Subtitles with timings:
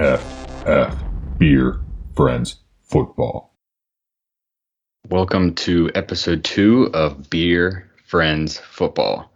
[0.00, 1.78] BFF, Beer
[2.16, 3.52] Friends Football.
[5.10, 9.30] Welcome to episode two of Beer Friends Football.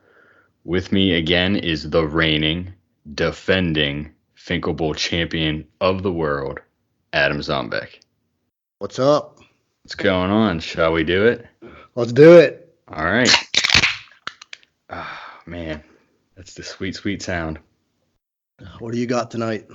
[0.65, 2.73] With me again is the reigning,
[3.15, 6.61] defending Finkel Bowl champion of the world,
[7.13, 8.01] Adam Zombeck.
[8.79, 9.41] What's up?
[9.83, 10.61] What's going on?
[10.61, 11.47] Shall we do it?
[11.95, 12.75] Let's do it.
[12.89, 13.31] All right.
[14.89, 15.85] Oh, man,
[16.35, 17.59] that's the sweet, sweet sound.
[18.79, 19.69] What do you got tonight?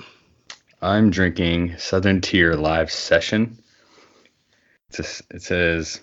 [0.81, 3.57] I'm drinking Southern Tier Live Session.
[4.89, 5.99] It's a, it says,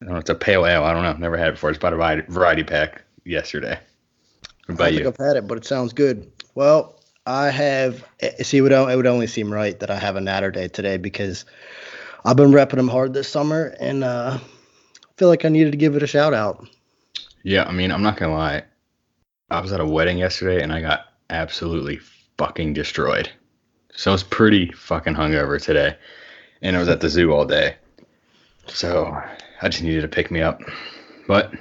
[0.00, 0.84] I don't know, it's a pale ale.
[0.84, 1.14] I don't know.
[1.14, 1.70] Never had it before.
[1.70, 3.78] It's about a variety, pack yesterday.
[4.66, 4.98] What I about you?
[5.04, 6.30] think I've had it, but it sounds good.
[6.54, 8.04] Well, I have.
[8.20, 10.68] eh, See, it would, it would only seem right that I have a natter day
[10.68, 11.44] today because
[12.24, 15.78] I've been repping them hard this summer, and uh, I feel like I needed to
[15.78, 16.68] give it a shout out.
[17.42, 18.64] Yeah, I mean, I'm not gonna lie.
[19.50, 22.00] I was at a wedding yesterday and I got absolutely
[22.36, 23.30] fucking destroyed.
[23.98, 25.96] So I was pretty fucking hungover today,
[26.62, 27.74] and I was at the zoo all day.
[28.68, 29.20] So
[29.60, 30.60] I just needed to pick me up.
[31.26, 31.52] But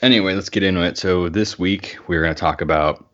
[0.00, 0.96] anyway, let's get into it.
[0.96, 3.06] So this week we're gonna talk about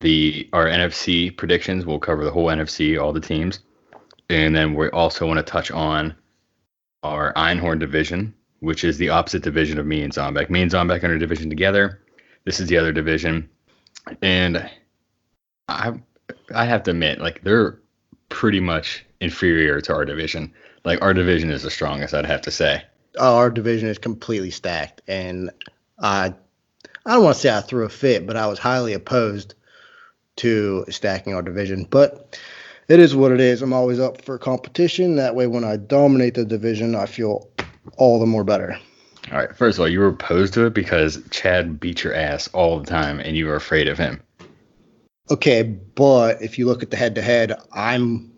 [0.00, 1.86] the our NFC predictions.
[1.86, 3.60] We'll cover the whole NFC, all the teams,
[4.28, 6.16] and then we also want to touch on
[7.04, 10.50] our Einhorn division, which is the opposite division of me and Zombeck.
[10.50, 12.02] Me and Zombeck are in division together.
[12.44, 13.48] This is the other division,
[14.20, 14.68] and
[15.68, 15.92] I
[16.54, 17.78] I have to admit, like they're
[18.28, 20.52] pretty much inferior to our division.
[20.84, 22.82] Like our division is the strongest, I'd have to say.
[23.16, 25.50] Oh, our division is completely stacked, and
[25.98, 26.34] I
[27.06, 29.54] I don't want to say I threw a fit, but I was highly opposed
[30.36, 31.86] to stacking our division.
[31.88, 32.38] But
[32.88, 33.62] it is what it is.
[33.62, 35.16] I'm always up for competition.
[35.16, 37.48] That way, when I dominate the division, I feel
[37.96, 38.78] all the more better.
[39.32, 42.48] All right, first of all, you were opposed to it because Chad beat your ass
[42.48, 44.22] all the time, and you were afraid of him.
[45.30, 48.32] Okay, but if you look at the head to head, I'm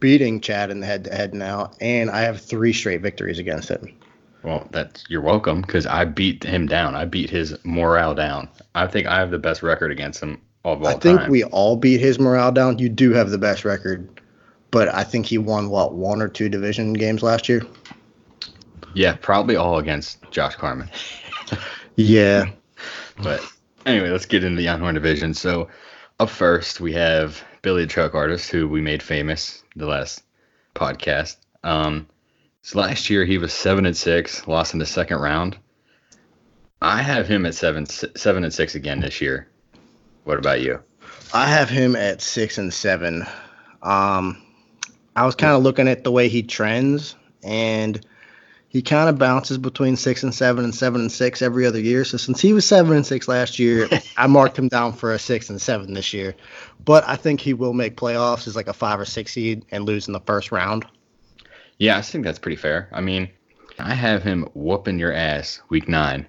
[0.00, 3.68] beating Chad in the head to head now, and I have three straight victories against
[3.68, 3.94] him.
[4.42, 6.94] Well, that's you're welcome because I beat him down.
[6.94, 8.48] I beat his morale down.
[8.74, 11.30] I think I have the best record against him of all I think time.
[11.30, 12.78] we all beat his morale down.
[12.78, 14.20] You do have the best record,
[14.70, 17.62] but I think he won what one or two division games last year.
[18.94, 20.88] yeah, probably all against Josh Carmen.
[21.96, 22.50] Yeah,
[23.24, 23.42] But
[23.84, 25.34] anyway, let's get into the Einhorn division.
[25.34, 25.66] So
[26.20, 30.22] up first, we have Billy the Truck Artist, who we made famous the last
[30.74, 31.36] podcast.
[31.62, 32.08] Um,
[32.62, 35.56] so last year he was seven and six, lost in the second round.
[36.82, 39.48] I have him at seven seven and six again this year.
[40.24, 40.80] What about you?
[41.32, 43.24] I have him at six and seven.
[43.82, 44.42] Um,
[45.16, 48.04] I was kind of looking at the way he trends, and
[48.68, 52.04] he kind of bounces between six and seven and seven and six every other year.
[52.04, 55.18] So since he was seven and six last year, I marked him down for a
[55.18, 56.34] six and seven this year.
[56.84, 59.84] But I think he will make playoffs as like a five or six seed and
[59.84, 60.86] lose in the first round.
[61.78, 62.88] Yeah, I think that's pretty fair.
[62.92, 63.30] I mean,
[63.78, 66.26] I have him whooping your ass week nine.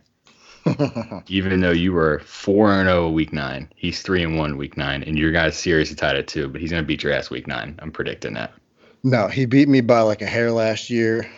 [1.27, 5.03] Even though you were four and zero week nine, he's three and one week nine,
[5.03, 6.47] and your guys seriously tied at two.
[6.47, 7.79] But he's gonna beat your ass week nine.
[7.79, 8.53] I'm predicting that.
[9.03, 11.29] No, he beat me by like a hair last year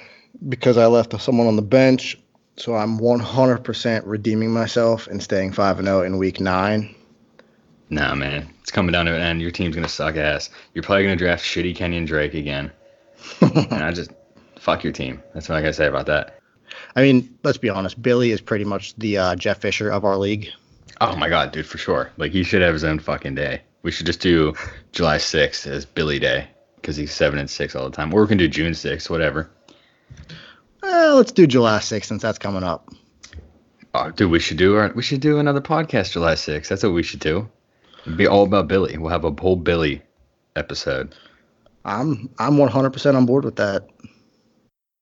[0.50, 2.18] because I left someone on the bench.
[2.58, 6.96] So I'm 100% redeeming myself and staying 5 and 0 in week 9.
[7.90, 9.42] Nah, man, it's coming down to an end.
[9.42, 10.50] Your team's gonna suck ass.
[10.74, 12.72] You're probably gonna draft shitty Kenyon Drake again,
[13.42, 14.12] and I just
[14.60, 15.22] fuck your team.
[15.34, 16.40] That's what I gotta say about that.
[16.96, 20.16] I mean, let's be honest, Billy is pretty much the uh, Jeff Fisher of our
[20.16, 20.50] league.
[21.02, 22.12] Oh my god, dude, for sure.
[22.16, 23.62] Like he should have his own fucking day.
[23.84, 24.54] We should just do
[24.92, 28.28] July 6th as Billy Day because he's seven and six all the time, or we
[28.28, 29.50] can do June 6th, whatever.
[30.84, 32.90] Uh, let's do July 6th since that's coming up.
[33.94, 36.68] Oh, dude, we should do our, we should do another podcast July 6th.
[36.68, 37.50] That's what we should do.
[38.06, 38.98] It'd be all about Billy.
[38.98, 40.02] We'll have a whole Billy
[40.56, 41.16] episode.
[41.86, 43.88] I'm I'm 100% on board with that.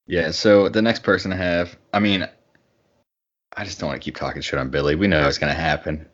[0.07, 0.31] Yeah.
[0.31, 2.27] So the next person I have, I mean,
[3.55, 4.95] I just don't want to keep talking shit on Billy.
[4.95, 6.07] We know it's gonna happen.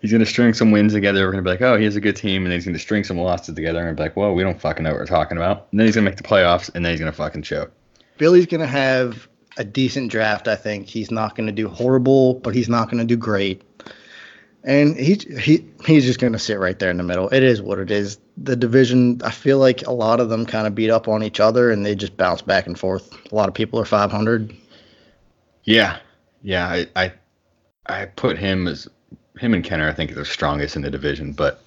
[0.00, 1.26] He's gonna string some wins together.
[1.26, 3.04] We're gonna be like, oh, he has a good team, and then he's gonna string
[3.04, 5.68] some losses together, and be like, well, we don't fucking know what we're talking about.
[5.70, 7.72] And then he's gonna make the playoffs, and then he's gonna fucking choke.
[8.20, 9.26] Billy's going to have
[9.56, 10.86] a decent draft, I think.
[10.86, 13.62] He's not going to do horrible, but he's not going to do great.
[14.62, 17.30] And he he he's just going to sit right there in the middle.
[17.30, 18.18] It is what it is.
[18.36, 21.40] The division, I feel like a lot of them kind of beat up on each
[21.40, 23.10] other and they just bounce back and forth.
[23.32, 24.54] A lot of people are 500.
[25.64, 25.96] Yeah,
[26.42, 26.68] yeah.
[26.68, 27.12] I I,
[27.86, 28.86] I put him as
[29.38, 29.88] him and Kenner.
[29.88, 31.62] I think are the strongest in the division, but.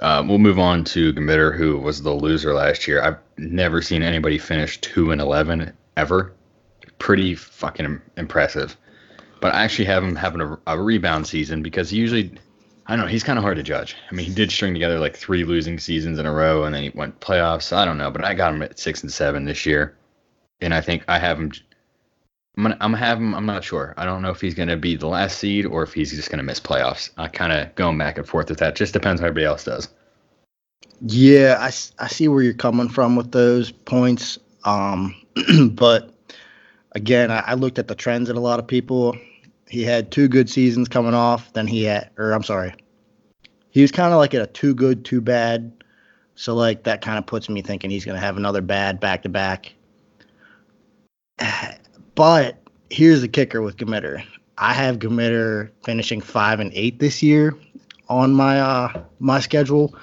[0.00, 3.00] Uh, we'll move on to Gmitter, who was the loser last year.
[3.00, 6.32] I've never seen anybody finish two and eleven ever.
[6.98, 8.76] Pretty fucking impressive.
[9.40, 12.32] But I actually have him having a, a rebound season because he usually
[12.86, 13.10] I don't know.
[13.10, 13.96] He's kind of hard to judge.
[14.10, 16.82] I mean, he did string together like three losing seasons in a row, and then
[16.82, 17.72] he went playoffs.
[17.72, 19.96] I don't know, but I got him at six and seven this year,
[20.60, 21.52] and I think I have him.
[22.56, 23.34] I'm gonna, I'm him.
[23.34, 23.94] I'm not sure.
[23.96, 26.42] I don't know if he's gonna be the last seed or if he's just gonna
[26.42, 27.10] miss playoffs.
[27.16, 28.74] I kind of going back and forth with that.
[28.74, 29.88] Just depends how everybody else does.
[31.00, 31.66] Yeah, I,
[31.98, 34.38] I see where you're coming from with those points.
[34.64, 35.14] Um,
[35.70, 36.12] but
[36.92, 39.16] again, I, I looked at the trends in a lot of people.
[39.68, 41.52] He had two good seasons coming off.
[41.52, 42.74] Then he had, or I'm sorry,
[43.70, 45.72] he was kind of like at a too good, too bad.
[46.34, 49.22] So like that kind of puts me thinking he's going to have another bad back
[49.22, 49.72] to back.
[52.14, 52.58] But
[52.90, 54.22] here's the kicker with Gemitter.
[54.58, 57.56] I have Gemitter finishing five and eight this year
[58.08, 59.94] on my uh my schedule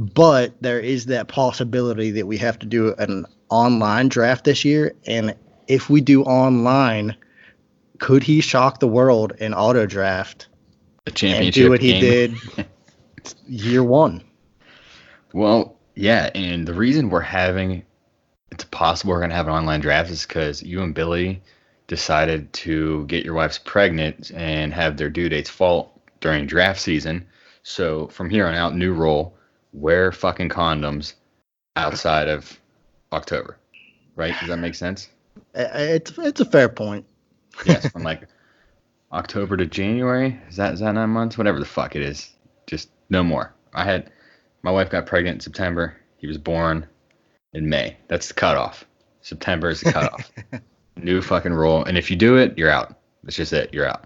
[0.00, 4.94] but there is that possibility that we have to do an online draft this year
[5.06, 5.34] and
[5.68, 7.16] if we do online
[7.98, 10.48] could he shock the world in auto draft
[11.04, 12.00] The and championship do what he game.
[12.00, 12.34] did
[13.46, 14.22] year one
[15.32, 17.84] Well, yeah, and the reason we're having
[18.52, 21.42] it's possible we're gonna have an online draft is because you and Billy
[21.88, 27.26] decided to get your wife's pregnant and have their due dates fall during draft season.
[27.62, 29.36] So from here on out, new rule:
[29.72, 31.14] wear fucking condoms
[31.76, 32.59] outside of
[33.12, 33.56] October.
[34.16, 34.34] Right?
[34.40, 35.08] Does that make sense?
[35.54, 35.60] I-
[35.96, 37.04] it's it's a fair point
[37.64, 38.28] Yes, from like
[39.12, 40.40] October to January.
[40.48, 41.36] Is that is that nine months?
[41.38, 42.30] Whatever the fuck it is.
[42.66, 43.54] Just no more.
[43.74, 44.12] I had
[44.62, 45.96] my wife got pregnant in September.
[46.18, 46.86] He was born
[47.54, 47.96] in May.
[48.08, 48.84] That's the cutoff.
[49.22, 50.30] September is the cutoff.
[50.96, 51.84] New fucking rule.
[51.84, 52.96] And if you do it, you're out.
[53.24, 53.72] That's just it.
[53.72, 54.04] You're out.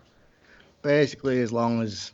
[0.82, 2.12] basically as long as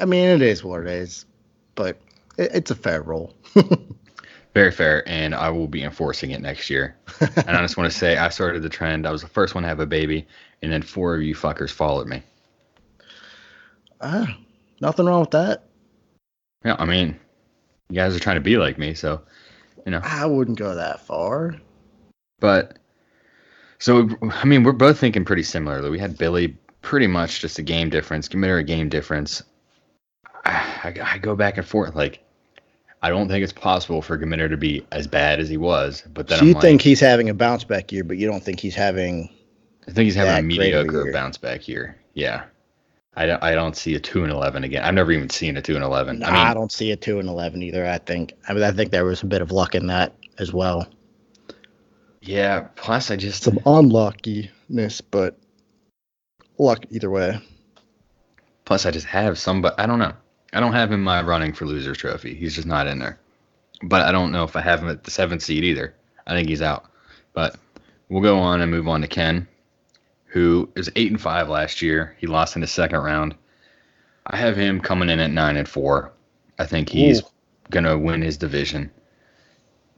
[0.00, 1.26] i mean it is what it is
[1.74, 1.98] but
[2.38, 3.34] it, it's a fair rule
[4.56, 6.96] Very fair, and I will be enforcing it next year.
[7.20, 9.06] and I just want to say I started the trend.
[9.06, 10.26] I was the first one to have a baby,
[10.62, 12.22] and then four of you fuckers followed me.
[14.00, 14.34] ah,
[14.80, 15.64] nothing wrong with that
[16.64, 17.20] Yeah, I mean,
[17.90, 19.20] you guys are trying to be like me, so
[19.84, 20.00] you know.
[20.02, 21.54] i wouldn't go that far
[22.40, 22.78] But
[23.78, 25.90] so I mean, we're both thinking pretty similarly.
[25.90, 29.42] We had Billy pretty much just a game difference, Committer a game difference.
[30.46, 31.94] I, I, I go back and forth.
[31.94, 32.25] Like,
[33.06, 36.02] I don't think it's possible for Gemitter to be as bad as he was.
[36.12, 38.26] But then so I'm you like, think he's having a bounce back year but you
[38.26, 39.30] don't think he's having
[39.86, 41.96] I think he's having a of a mediocre bounce back year.
[42.14, 42.46] Yeah,
[43.14, 44.82] I don't, I don't see a two and eleven again.
[44.82, 46.18] I've never even seen a two and eleven.
[46.18, 47.86] Nah, I mean, I don't see a two and eleven either.
[47.86, 50.52] I think I mean I think there was a bit of luck in that as
[50.52, 50.88] well.
[52.22, 52.66] yeah.
[52.74, 55.38] Plus, I just Some unluckiness, but
[56.58, 57.38] luck either way.
[58.64, 60.14] Plus, I just have some, but I don't know.
[60.52, 62.34] I don't have him in my running for losers trophy.
[62.34, 63.18] He's just not in there.
[63.82, 65.94] But I don't know if I have him at the seventh seed either.
[66.26, 66.86] I think he's out.
[67.32, 67.56] But
[68.08, 69.46] we'll go on and move on to Ken,
[70.26, 72.16] who is eight and five last year.
[72.18, 73.34] He lost in the second round.
[74.26, 76.12] I have him coming in at nine and four.
[76.58, 77.26] I think he's Ooh.
[77.70, 78.90] gonna win his division,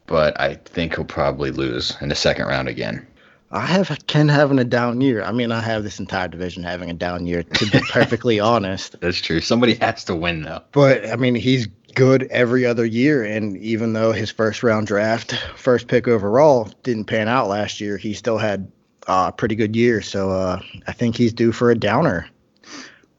[0.07, 3.07] but I think he'll probably lose in the second round again.
[3.51, 5.23] I have Ken having a down year.
[5.23, 9.01] I mean, I have this entire division having a down year, to be perfectly honest.
[9.01, 9.41] That's true.
[9.41, 10.63] Somebody has to win though.
[10.73, 15.35] But I mean, he's good every other year, and even though his first round draft,
[15.57, 18.71] first pick overall, didn't pan out last year, he still had
[19.07, 20.03] uh, a pretty good year.
[20.03, 22.29] So uh, I think he's due for a downer.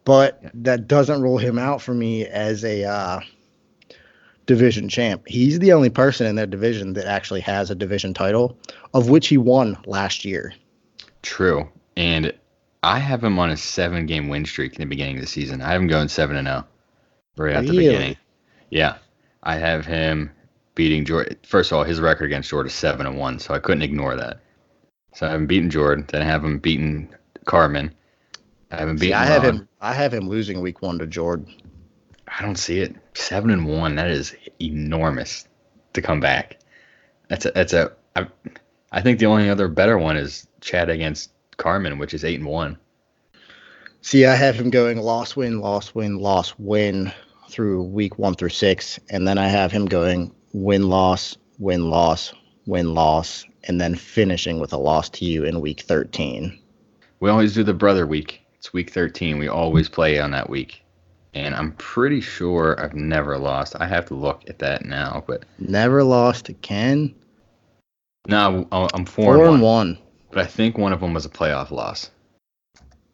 [0.06, 3.20] But that doesn't rule him out for me as a uh,
[4.50, 5.22] division champ.
[5.28, 8.58] He's the only person in their division that actually has a division title,
[8.96, 10.56] of which he won last year.
[11.22, 11.70] True.
[11.96, 12.34] And
[12.82, 15.62] I have him on a seven game win streak in the beginning of the season.
[15.62, 16.66] I have him going seven and zero
[17.38, 18.18] right at the beginning.
[18.72, 18.98] Yeah.
[19.44, 20.32] I have him
[20.74, 21.38] beating Jordan.
[21.44, 24.16] First of all, his record against Jordan is seven and one, so I couldn't ignore
[24.16, 24.40] that.
[25.14, 27.14] So I have him beating Jordan, then I have him beating
[27.46, 27.94] Carmen.
[28.72, 29.58] I have him See, I have Ron.
[29.58, 29.68] him.
[29.80, 31.54] I have him losing week one to Jordan.
[32.38, 32.96] I don't see it.
[33.14, 33.96] Seven and one.
[33.96, 35.48] That is enormous
[35.94, 36.60] to come back.
[37.28, 37.52] That's a.
[37.52, 37.92] That's a.
[38.16, 38.28] I,
[38.92, 42.50] I think the only other better one is Chad against Carmen, which is eight and
[42.50, 42.78] one.
[44.02, 47.12] See, I have him going loss, win, loss, win, loss, win
[47.50, 52.34] through week one through six, and then I have him going win, loss, win, loss,
[52.66, 56.58] win, loss, and then finishing with a loss to you in week thirteen.
[57.20, 58.46] We always do the brother week.
[58.60, 59.38] It's week 13.
[59.38, 60.84] We always play on that week.
[61.34, 63.76] And I'm pretty sure I've never lost.
[63.80, 67.14] I have to look at that now, but Never lost to Ken.
[68.28, 69.98] no, I'm- four, Four, and, and one, one.
[70.32, 72.12] But I think one of them was a playoff loss.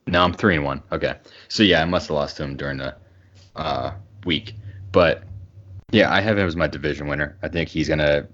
[0.07, 0.81] No, I'm three and one.
[0.91, 1.15] Okay,
[1.48, 2.95] so yeah, I must have lost to him during the
[3.55, 3.91] uh,
[4.25, 4.53] week.
[4.91, 5.24] But
[5.91, 7.38] yeah, I have him as my division winner.
[7.41, 8.27] I think he's gonna.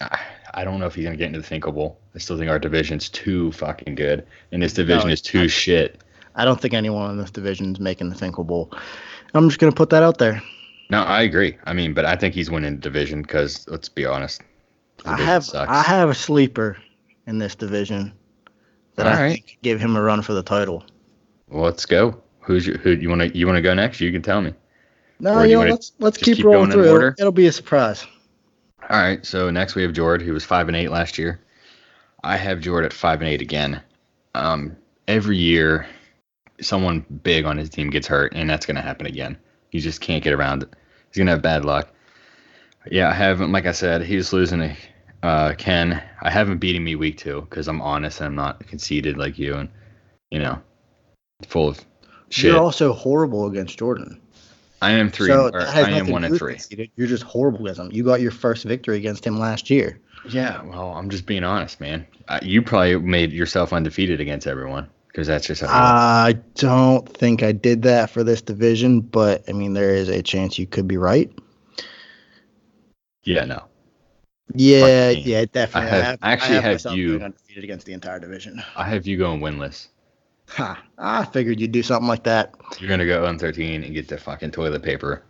[0.00, 0.20] I-
[0.54, 2.00] I don't know if he's gonna get into the Finkel Bowl.
[2.14, 5.46] I still think our division's too fucking good, and this division No, is too I-
[5.48, 6.02] shit.
[6.36, 8.70] I don't think anyone in this division is making the Finkel Bowl.
[9.34, 10.42] I'm just gonna put that out there.
[10.90, 11.56] No, I agree.
[11.64, 14.42] I mean, but I think he's winning the division because let's be honest.
[15.04, 15.70] I have sucks.
[15.70, 16.76] I have a sleeper
[17.26, 18.12] in this division
[18.94, 19.32] that I All right.
[19.32, 20.84] think give him a run for the title.
[21.48, 22.22] Well, let's go.
[22.40, 24.00] Who's your, who you want to you want to go next?
[24.00, 24.54] You can tell me.
[25.18, 26.96] No, you know, let's let's keep, keep rolling going in through.
[26.96, 28.06] It'll, it'll be a surprise.
[28.88, 29.24] All right.
[29.24, 31.40] So next we have Jord, who was five and eight last year.
[32.22, 33.80] I have Jord at five and eight again.
[34.34, 34.76] Um,
[35.08, 35.86] every year,
[36.60, 39.36] someone big on his team gets hurt, and that's going to happen again.
[39.70, 40.70] He just can't get around it.
[41.08, 41.88] He's going to have bad luck.
[42.90, 43.52] Yeah, I haven't.
[43.52, 44.76] Like I said, he's losing to
[45.22, 46.02] uh, Ken.
[46.22, 49.54] I haven't beaten me week two because I'm honest and I'm not conceited like you,
[49.56, 49.68] and
[50.30, 50.60] you know,
[51.46, 51.84] full of
[52.30, 52.52] shit.
[52.52, 54.20] You're also horrible against Jordan.
[54.82, 55.28] I am three.
[55.28, 56.52] so I am one and three.
[56.52, 56.90] conceited.
[56.96, 57.90] You're just horrible against him.
[57.92, 60.00] You got your first victory against him last year.
[60.28, 62.06] Yeah, well, I'm just being honest, man.
[62.28, 65.68] Uh, you probably made yourself undefeated against everyone because that's just how.
[65.68, 70.22] I don't think I did that for this division, but I mean, there is a
[70.22, 71.32] chance you could be right.
[73.24, 73.64] yeah, no.
[74.54, 75.90] Yeah, yeah, definitely.
[75.90, 78.62] I have- I actually have myself you- undefeated against the entire division.
[78.76, 79.88] I have you going winless.
[80.50, 80.80] Ha!
[80.98, 82.54] I figured you'd do something like that.
[82.78, 85.22] You're gonna go on 13 and get the fucking toilet paper,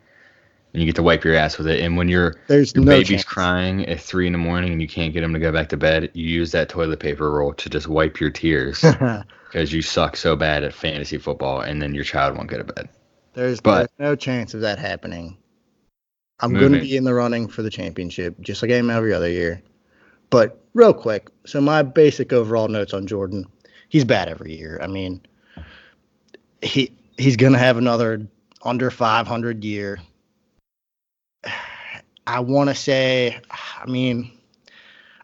[0.75, 1.81] and you get to wipe your ass with it.
[1.81, 3.25] And when your There's your no baby's chance.
[3.25, 5.77] crying at three in the morning and you can't get him to go back to
[5.77, 8.85] bed, you use that toilet paper roll to just wipe your tears
[9.57, 12.65] because you suck so bad at fantasy football, and then your child won't go to
[12.65, 12.91] bed.
[13.33, 15.39] there's, But- there's no chance of that happening.
[16.41, 19.15] I'm going to be in the running for the championship, just like I am every
[19.15, 19.63] other year.
[20.29, 23.47] But real quick, so my basic overall notes on Jordan,
[23.89, 24.79] he's bad every year.
[24.83, 25.23] I mean,
[26.61, 28.27] he he's going to have another
[28.63, 29.99] under 500 year.
[32.27, 34.31] I want to say, I mean,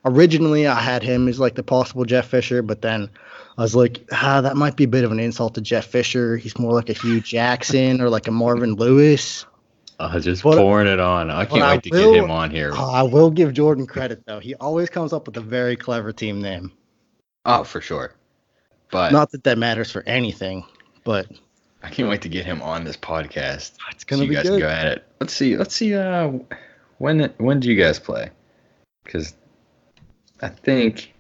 [0.06, 3.10] originally I had him as like the possible Jeff Fisher, but then
[3.58, 6.36] I was like, ah, that might be a bit of an insult to Jeff Fisher.
[6.36, 9.44] He's more like a Hue Jackson or like a Marvin Lewis.
[10.00, 11.30] Uh, just What- pouring it on.
[11.30, 12.72] I can't what I wait to will- get him on here.
[12.74, 14.40] Oh, I will give Jordan credit though.
[14.40, 16.72] He always comes up with a very clever team name.
[17.44, 18.14] Oh, for sure.
[18.90, 20.64] But Not that that matters for anything,
[21.04, 21.26] but
[21.82, 23.72] I can't wait to get him on this podcast.
[23.90, 24.50] it's So gonna you be guys good.
[24.52, 25.04] can go at it.
[25.20, 25.56] Let's see.
[25.56, 25.94] Let's see.
[25.94, 26.32] Uh,
[26.98, 28.30] when when do you guys play?
[29.04, 29.34] Because
[30.40, 31.12] I think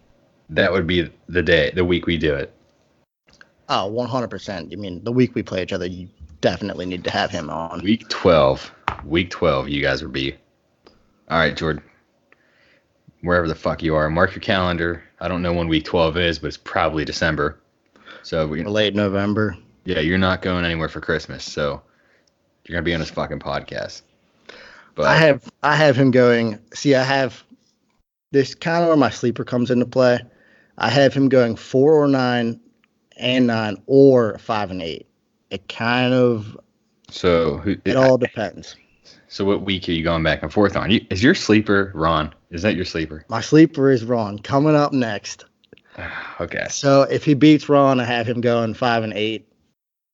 [0.54, 2.52] that would be the day, the week we do it.
[3.68, 4.70] Oh, 100%.
[4.70, 6.08] You mean the week we play each other, you
[6.42, 7.80] definitely need to have him on.
[7.82, 8.70] Week twelve.
[9.04, 9.70] Week twelve.
[9.70, 10.34] You guys would be.
[11.30, 11.82] All right, Jordan.
[13.22, 15.02] Wherever the fuck you are, mark your calendar.
[15.20, 17.58] I don't know when week twelve is, but it's probably December.
[18.22, 19.56] So we, late November.
[19.84, 21.80] yeah, you're not going anywhere for Christmas, so
[22.66, 24.02] you're gonna be on this fucking podcast.
[24.94, 26.58] But I have I have him going.
[26.74, 27.42] See, I have
[28.32, 30.20] this kind of where my sleeper comes into play.
[30.78, 32.60] I have him going four or nine
[33.16, 35.06] and nine or five and eight.
[35.50, 36.58] It kind of
[37.10, 37.76] so who?
[37.84, 38.76] it all depends.
[39.28, 40.90] So what week are you going back and forth on?
[40.90, 42.34] You, is your sleeper Ron?
[42.50, 43.24] Is that your sleeper?
[43.28, 45.46] My sleeper is Ron coming up next.
[46.40, 46.66] okay.
[46.68, 49.48] So if he beats Ron, I have him going five and eight.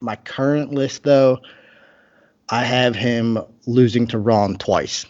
[0.01, 1.41] My current list, though,
[2.49, 5.07] I have him losing to Ron twice.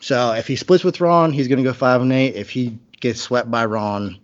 [0.00, 2.36] So if he splits with Ron, he's going to go five and eight.
[2.36, 4.18] If he gets swept by Ron,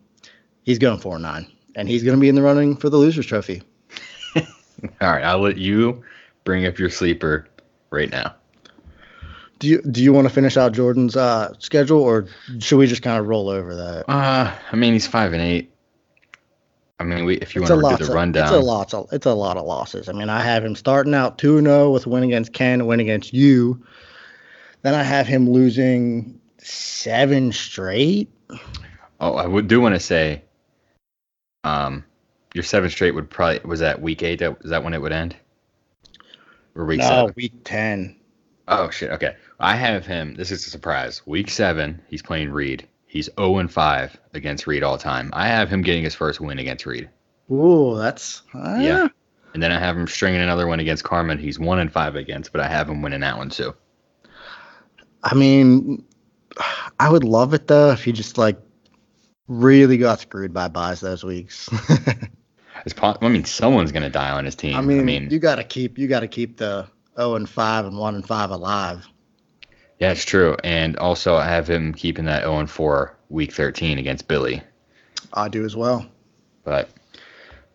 [0.64, 2.96] he's going four and nine, and he's going to be in the running for the
[2.96, 3.62] losers trophy.
[4.36, 4.42] All
[5.00, 5.22] right.
[5.24, 6.02] I'll let you
[6.44, 7.46] bring up your sleeper
[7.90, 8.34] right now.
[9.60, 12.26] Do you do you want to finish out Jordan's uh, schedule, or
[12.58, 14.04] should we just kind of roll over that?
[14.10, 15.70] Uh, I mean he's five and eight.
[17.00, 18.94] I mean, we, if you It's want to do the of- rundown, It's a lot.
[18.94, 20.08] Of, it's a lot of losses.
[20.08, 22.80] I mean, I have him starting out two and zero with a win against Ken,
[22.80, 23.84] a win against you.
[24.82, 28.30] Then I have him losing seven straight.
[29.20, 30.43] oh, I would do want to say,
[31.64, 32.04] um,
[32.54, 34.38] your seven straight would probably was that week eight?
[34.38, 35.36] That is that when it would end?
[36.74, 37.34] Or week no, seven?
[37.36, 38.16] week ten.
[38.68, 39.10] Oh shit.
[39.10, 39.36] Okay.
[39.60, 40.34] I have him.
[40.34, 41.22] This is a surprise.
[41.26, 42.88] Week seven, he's playing Reed.
[43.06, 45.30] He's 0 and 5 against Reed all time.
[45.32, 47.08] I have him getting his first win against Reed.
[47.48, 49.06] Ooh, that's uh, Yeah.
[49.52, 51.38] And then I have him stringing another one against Carmen.
[51.38, 53.72] He's 1 and 5 against, but I have him winning that one too.
[55.22, 56.04] I mean,
[56.98, 58.58] I would love it though if he just like
[59.48, 61.68] really got screwed by buys those weeks.
[62.84, 64.76] It's po- I mean, someone's going to die on his team.
[64.76, 66.86] I mean, you got to keep you got to keep the
[67.16, 69.06] zero and five and one and five alive.
[70.00, 70.54] yeah, it's true.
[70.64, 74.62] And also, I have him keeping that 0 and 4 week 13 against Billy.
[75.32, 76.04] I do as well.
[76.64, 76.90] But,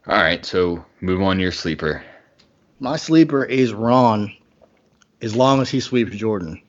[0.05, 0.45] all right.
[0.45, 2.03] So move on to your sleeper.
[2.79, 4.31] My sleeper is Ron,
[5.21, 6.61] as long as he sweeps Jordan,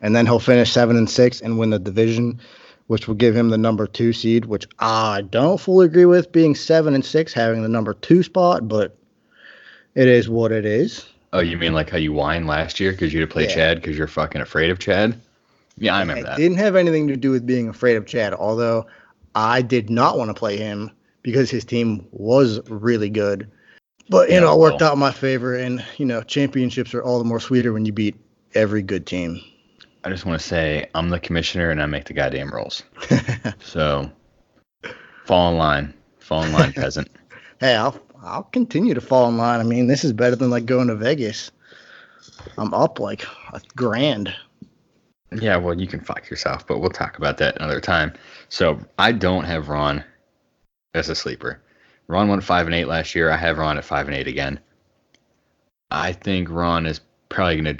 [0.00, 2.40] and then he'll finish seven and six and win the division,
[2.86, 4.44] which will give him the number two seed.
[4.46, 8.68] Which I don't fully agree with being seven and six having the number two spot,
[8.68, 8.96] but
[9.94, 11.06] it is what it is.
[11.32, 13.54] Oh, you mean like how you whined last year because you had to play Yeah.
[13.54, 15.20] Chad because you're fucking afraid of Chad?
[15.78, 16.36] Yeah, I remember It that.
[16.36, 18.86] didn't have anything to do with being afraid of Chad, although
[19.34, 23.50] I did not want to play him because his team was really good.
[24.10, 26.94] But you Yeah, know, it worked well- out in my favor, and you know, championships
[26.94, 28.14] are all the more sweeter when you beat
[28.54, 29.40] every good team.
[30.04, 32.82] I just want to say I'm the commissioner and I make the goddamn rules.
[33.60, 34.10] So
[35.24, 37.08] fall in line, fall in line, peasant.
[37.60, 39.60] hey, I'll I'll continue to fall in line.
[39.60, 41.50] I mean, this is better than like going to Vegas.
[42.58, 44.34] I'm up like a grand.
[45.32, 48.12] Yeah, well, you can fuck yourself, but we'll talk about that another time.
[48.48, 50.04] So I don't have Ron
[50.94, 51.60] as a sleeper.
[52.06, 53.30] Ron went five and eight last year.
[53.30, 54.60] I have Ron at five and eight again.
[55.90, 57.76] I think Ron is probably gonna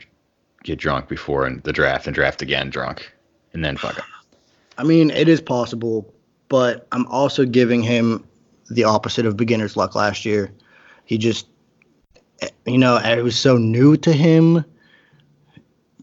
[0.65, 3.15] get drunk before and the draft and draft again drunk,
[3.53, 4.05] and then fuck up.
[4.79, 6.13] I mean, it is possible,
[6.49, 8.27] but I'm also giving him
[8.71, 10.53] the opposite of beginner's luck last year.
[11.05, 11.47] He just,
[12.67, 14.65] you know, it was so new to him.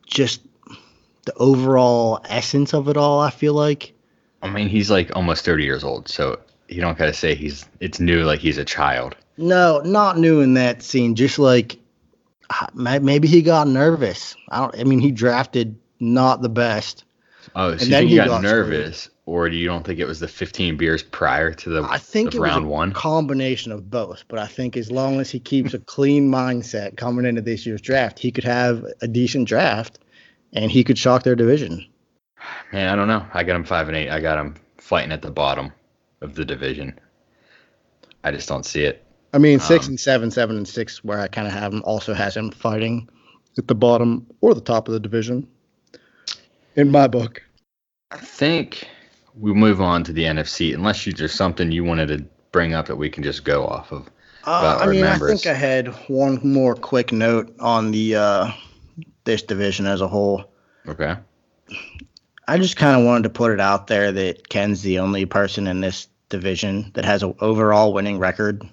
[0.08, 0.42] Just
[1.26, 3.94] the overall essence of it all, I feel like.
[4.42, 8.00] I mean, he's like almost thirty years old, so you don't gotta say he's it's
[8.00, 9.16] new like he's a child.
[9.38, 11.16] No, not new in that scene.
[11.16, 11.78] Just like
[12.74, 14.36] maybe he got nervous.
[14.50, 14.80] I don't.
[14.80, 17.04] I mean, he drafted not the best.
[17.56, 20.06] Oh, so And then think he got, got nervous, or do you don't think it
[20.06, 22.94] was the fifteen beers prior to the I think of it was a one?
[22.94, 24.24] combination of both.
[24.28, 27.82] But I think as long as he keeps a clean mindset coming into this year's
[27.82, 30.00] draft, he could have a decent draft,
[30.54, 31.86] and he could shock their division.
[32.72, 33.26] Man, I don't know.
[33.34, 34.10] I got him five and eight.
[34.10, 35.72] I got him fighting at the bottom
[36.22, 37.00] of the division.
[38.24, 39.04] I just don't see it.
[39.34, 41.82] I mean, six Um, and seven, seven and six, where I kind of have him,
[41.86, 43.10] also has him fighting
[43.58, 45.48] at the bottom or the top of the division.
[46.76, 47.42] In my book.
[48.12, 48.88] I think
[49.40, 52.88] we move on to the NFC, unless you, there's something you wanted to bring up
[52.88, 54.10] that we can just go off of.
[54.46, 55.30] Uh, I mean, members.
[55.30, 58.52] I think I had one more quick note on the uh,
[59.24, 60.52] this division as a whole.
[60.88, 61.16] Okay.
[62.48, 65.68] I just kind of wanted to put it out there that Ken's the only person
[65.68, 68.68] in this division that has an overall winning record.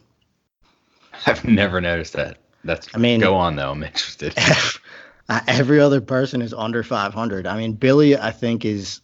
[1.26, 2.38] I've never noticed that.
[2.64, 2.88] That's.
[2.94, 3.70] I mean- go on though.
[3.70, 4.34] I'm interested.
[5.46, 7.46] Every other person is under 500.
[7.46, 9.02] I mean, Billy, I think is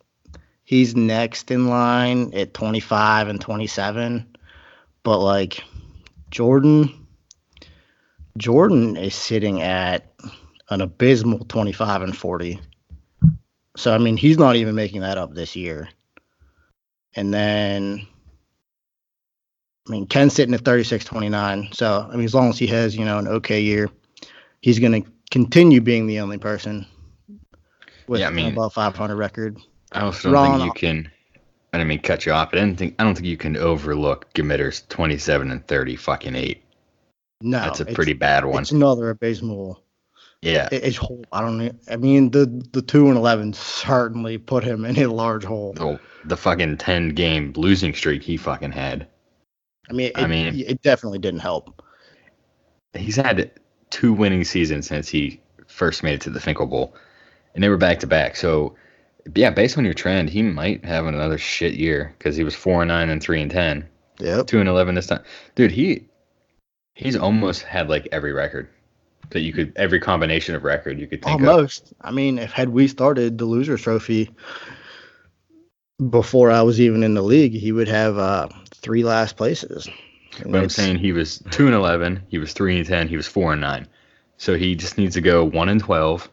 [0.65, 4.37] he's next in line at 25 and 27,
[5.03, 5.63] but like
[6.31, 7.07] Jordan,
[8.39, 10.15] Jordan is sitting at
[10.71, 12.59] an abysmal 25 and 40.
[13.77, 15.91] So I mean, he's not even making that up this year.
[17.15, 18.07] And then
[19.89, 21.69] I mean, Ken's sitting at 36 29.
[21.73, 23.89] So I mean, as long as he has, you know, an okay year,
[24.61, 26.87] he's going to continue being the only person
[28.07, 29.59] with Yeah, I an mean- above 500 record.
[29.93, 31.11] I also don't Ron- think you uh, can.
[31.73, 32.95] I didn't mean cut you off, but I didn't think.
[32.99, 36.63] I don't think you can overlook Gemitter's 27 and 30 fucking eight.
[37.41, 38.63] No, That's a pretty bad one.
[38.63, 39.83] It's another abysmal.
[40.41, 40.69] Yeah.
[40.73, 41.25] it- It's hole.
[41.33, 41.79] I don't.
[41.91, 45.75] I mean, the the two and eleven certainly put him in a large hole.
[45.75, 49.07] The, the fucking 10 game losing streak he fucking had.
[49.89, 51.83] I mean, it, I mean- it definitely didn't help.
[52.95, 53.51] He's had
[53.91, 56.95] two winning seasons since he first made it to the Finkel Bowl,
[57.55, 58.37] and they were back to back.
[58.37, 58.77] So,
[59.35, 62.83] yeah, based on your trend, he might have another shit year because he was four
[62.83, 63.89] and nine and three and ten,
[64.21, 64.47] Yep.
[64.47, 65.25] two and eleven this time.
[65.57, 66.05] Dude, he
[66.95, 68.69] he's almost had like every record
[69.31, 71.49] that you could, every combination of record you could think of.
[71.49, 71.93] Almost.
[72.03, 74.31] I mean, if had we started the losers trophy
[76.11, 79.89] before I was even in the league, he would have uh, three last places.
[80.43, 83.17] And But I'm saying he was two and eleven, he was three and ten, he
[83.17, 83.87] was four and nine.
[84.37, 86.29] So he just needs to go one and twelve.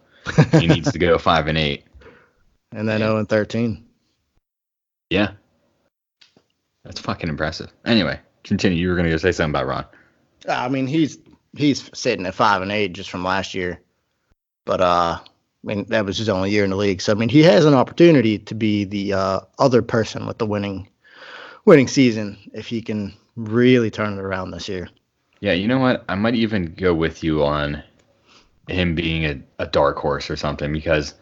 [0.52, 1.84] he needs to go five and eight.
[2.72, 3.84] and then 0 and 13.
[5.10, 5.32] Yeah.
[6.84, 7.72] That's fucking impressive.
[7.86, 8.80] Anyway, continue.
[8.80, 9.86] You were gonna go say something about Ron.
[10.50, 11.20] I mean, he's
[11.56, 13.80] he's sitting at five and eight just from last year,
[14.66, 15.20] but uh,
[15.64, 17.02] I mean that was his only year in the league.
[17.02, 20.46] So I mean, he has an opportunity to be the uh, other person with the
[20.46, 20.88] winning
[21.66, 24.90] winning season if he can really turn it around this year.
[25.40, 26.04] Yeah, you know what?
[26.10, 27.84] I might even go with you on
[28.68, 31.14] him being a, a dark horse or something because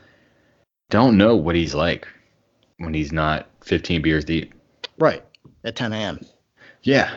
[0.89, 2.07] don't know what he's like
[2.77, 4.53] when he's not 15 beers deep.
[4.97, 5.23] Right
[5.63, 6.19] at 10 a.m.
[6.83, 7.13] Yeah.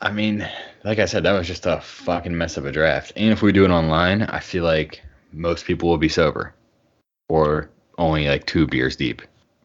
[0.00, 0.48] I mean,
[0.84, 3.12] like I said, that was just a fucking mess of a draft.
[3.16, 6.54] And if we do it online, I feel like most people will be sober
[7.28, 9.22] or only like two beers deep.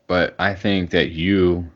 [0.07, 1.69] But I think that you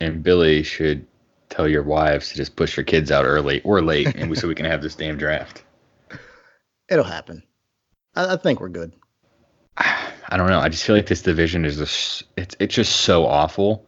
[0.00, 1.06] and Billy should
[1.48, 4.48] tell your wives to just push your kids out early or late and we, so
[4.48, 5.62] we can have this damn draft.
[6.88, 7.42] It'll happen.
[8.16, 8.92] I, I think we're good.
[9.76, 10.58] I don't know.
[10.58, 13.86] I just feel like this division is just it's it's just so awful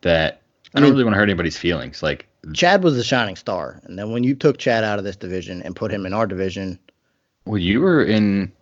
[0.00, 0.40] that
[0.74, 2.02] I I don't mean- really want to hurt anybody's feelings.
[2.02, 5.16] Like Chad was the shining star, and then when you took Chad out of this
[5.16, 6.78] division and put him in our division,
[7.44, 8.52] Well, you were in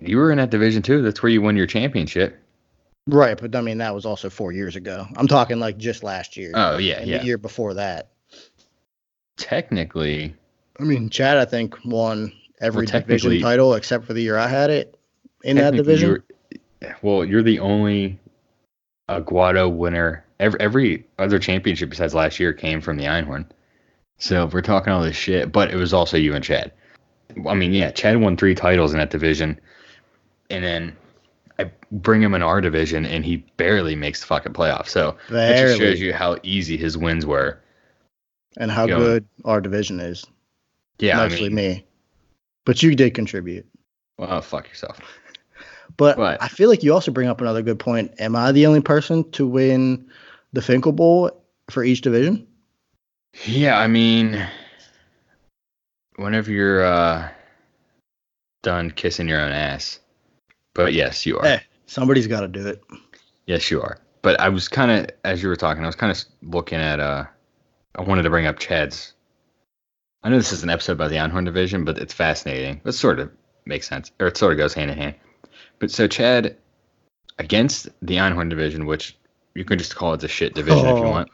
[0.00, 1.02] you were in that division too.
[1.02, 2.38] That's where you won your championship.
[3.06, 5.06] Right, but I mean that was also four years ago.
[5.16, 6.52] I'm talking like just last year.
[6.54, 7.18] Oh yeah, and yeah.
[7.18, 8.10] the year before that.
[9.36, 10.34] Technically,
[10.78, 14.48] I mean, Chad, I think won every Well, division title except for the year I
[14.48, 14.98] had it
[15.42, 16.08] in that division.
[16.10, 18.18] you're- well, you're the only
[19.08, 20.24] Aguado winner.
[20.38, 23.46] Every every other championship besides last year came from the Einhorn.
[24.18, 26.72] So if we're talking all this shit, but it was also you and Chad.
[27.48, 29.58] I mean, yeah, Chad won three titles in that division,
[30.50, 30.96] and then
[31.58, 34.88] I bring him in our division, and he barely makes the fucking playoff.
[34.88, 37.60] So that just shows you how easy his wins were.
[38.56, 39.00] and how going.
[39.00, 40.24] good our division is.
[40.98, 41.86] Yeah, mostly I mean, me.
[42.64, 43.66] But you did contribute.
[44.18, 45.00] well, fuck yourself.
[45.96, 48.14] But But- I feel like you also bring up another good point.
[48.20, 50.08] Am I the only person to win
[50.52, 52.46] the Finkel Bowl for each division?
[53.44, 54.46] Yeah, I mean,
[56.14, 57.28] whenever you're uh,
[58.62, 59.98] done kissing your own ass.
[60.84, 61.44] But yes, you are.
[61.46, 61.60] Eh.
[61.86, 62.82] Somebody's got to do it.
[63.46, 63.98] Yes, you are.
[64.22, 67.00] But I was kind of, as you were talking, I was kind of looking at.
[67.00, 67.24] uh
[67.96, 69.14] I wanted to bring up Chad's.
[70.22, 72.80] I know this is an episode about the Einhorn division, but it's fascinating.
[72.84, 73.30] It sort of
[73.66, 75.14] makes sense, or it sort of goes hand in hand.
[75.80, 76.56] But so Chad,
[77.38, 79.16] against the Einhorn division, which
[79.54, 81.10] you can just call it the shit division if you Oh.
[81.10, 81.28] want.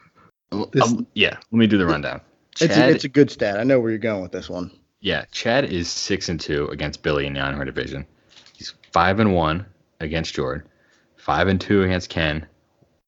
[0.71, 2.21] This- um, yeah, let me do the rundown.
[2.59, 3.59] It's a, it's a good stat.
[3.59, 4.71] I know where you're going with this one.
[5.01, 8.07] Yeah, Chad is six and two against Billy in the Einhorn division.
[8.57, 9.67] He's five and one
[9.99, 10.67] against Jordan,
[11.15, 12.47] five and two against Ken,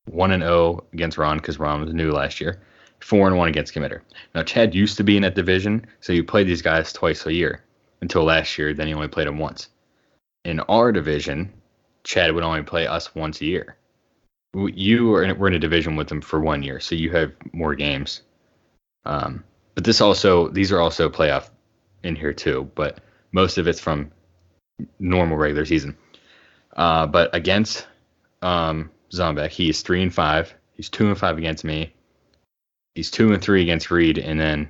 [0.06, 2.62] one and zero against Ron because Ron was new last year,
[3.00, 4.02] four and one against Committer.
[4.36, 7.34] Now Chad used to be in that division, so you played these guys twice a
[7.34, 7.64] year
[8.02, 8.76] until last year.
[8.76, 9.70] Then he only played them once.
[10.46, 11.52] In our division,
[12.04, 13.76] Chad would only play us once a year.
[14.54, 17.34] You are in, we're in a division with them for one year, so you have
[17.54, 18.22] more games.
[19.04, 21.50] Um, but this also these are also playoff
[22.04, 23.00] in here too, but
[23.32, 24.12] most of it's from
[25.00, 25.98] normal regular season.
[26.76, 27.88] Uh, but against
[28.42, 30.54] um, Zombek, he is three and five.
[30.76, 31.94] He's two and five against me.
[32.96, 34.70] He's two and three against Reed, and then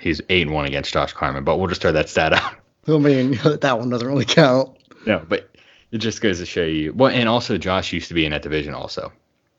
[0.00, 1.44] he's eight and one against Josh Carmen.
[1.44, 2.54] But we'll just throw that stat out.
[2.88, 4.76] I mean, that one doesn't really count.
[5.06, 5.48] no, but
[5.92, 6.92] it just goes to show you.
[6.92, 9.12] Well, and also Josh used to be in that division also,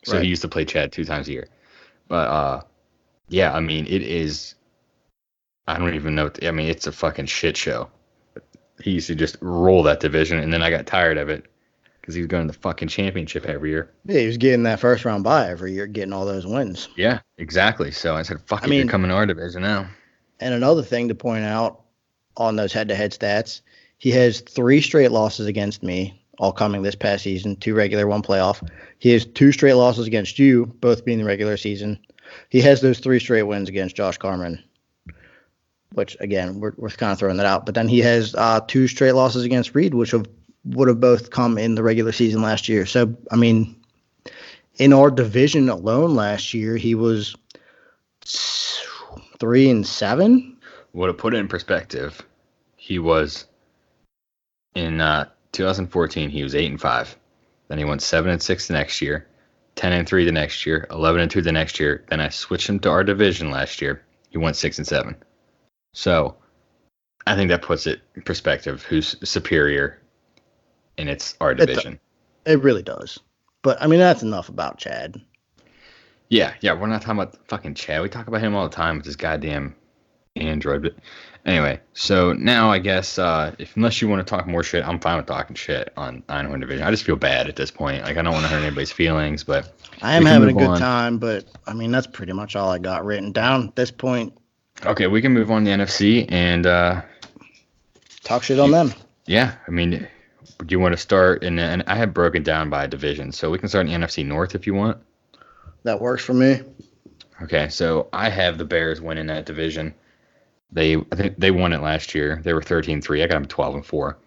[0.03, 0.23] so Right.
[0.23, 1.47] he used to play Chad two times a year.
[2.07, 2.61] But uh,
[3.29, 4.55] yeah, I mean it is.
[5.67, 6.29] I don't even know.
[6.41, 7.89] I mean, it's a fucking shit show.
[8.83, 11.45] He used to just roll that division, and then I got tired of it
[12.01, 13.89] because he was going to the fucking championship every year.
[14.05, 16.89] Yeah, he was getting that first round bye every year, getting all those wins.
[16.97, 17.91] Yeah, exactly.
[17.91, 19.87] So I said, "Fuck I it, mean- you're coming to our division now."
[20.41, 21.81] And another thing to point out
[22.35, 23.61] on those head to head stats,
[23.99, 28.21] he has three straight losses against me, all coming this past season, two regular, one
[28.21, 28.67] playoff.
[28.99, 31.97] He has two straight losses against you, both being the regular season.
[32.49, 34.61] He has those three straight wins against Josh Carmen,
[35.93, 37.65] which again, we're, we're kind of throwing that out.
[37.65, 40.25] But then he has uh, two straight losses against Reed, which have,
[40.65, 42.85] would have both come in the regular season last year.
[42.85, 43.75] So, I mean,
[44.77, 47.35] in our division alone last year, he was
[49.39, 50.57] three and seven.
[50.93, 52.21] Well, to put it in perspective,
[52.75, 53.45] he was
[54.75, 56.29] in uh, 2014.
[56.29, 57.15] He was eight and five.
[57.67, 59.27] Then he went seven and six the next year,
[59.75, 62.03] ten and three the next year, eleven and two the next year.
[62.09, 64.03] Then I switched him to our division last year.
[64.29, 65.15] He went six and seven.
[65.93, 66.35] So,
[67.25, 68.83] I think that puts it in perspective.
[68.83, 70.01] Who's superior?
[70.97, 71.67] in it's our does.
[71.67, 71.99] division.
[72.45, 73.19] It really does.
[73.61, 75.21] But I mean, that's enough about Chad.
[76.29, 78.01] Yeah, yeah, we're not talking about fucking Chad.
[78.01, 79.75] We talk about him all the time with his goddamn
[80.35, 80.81] Android.
[80.81, 80.95] But
[81.45, 84.99] anyway, so now I guess uh, if unless you want to talk more shit, I'm
[84.99, 86.85] fine with talking shit on Einhorn Division.
[86.85, 88.03] I just feel bad at this point.
[88.03, 90.79] Like I don't want to hurt anybody's feelings, but I am having a good on.
[90.79, 94.33] time, but I mean, that's pretty much all I got written down at this point.
[94.85, 97.01] Okay, we can move on to the NFC and uh,
[98.23, 98.93] Talk shit on them.
[99.25, 100.07] yeah, I mean,
[100.59, 101.43] do you want to start?
[101.43, 104.25] And and I have broken down by division, so we can start in the NFC
[104.25, 104.97] North if you want.
[105.83, 106.61] That works for me.
[107.41, 109.93] Okay, so I have the Bears winning that division.
[110.71, 112.39] They I think they won it last year.
[112.43, 113.23] They were 13-3.
[113.23, 114.17] I got them 12 and 4.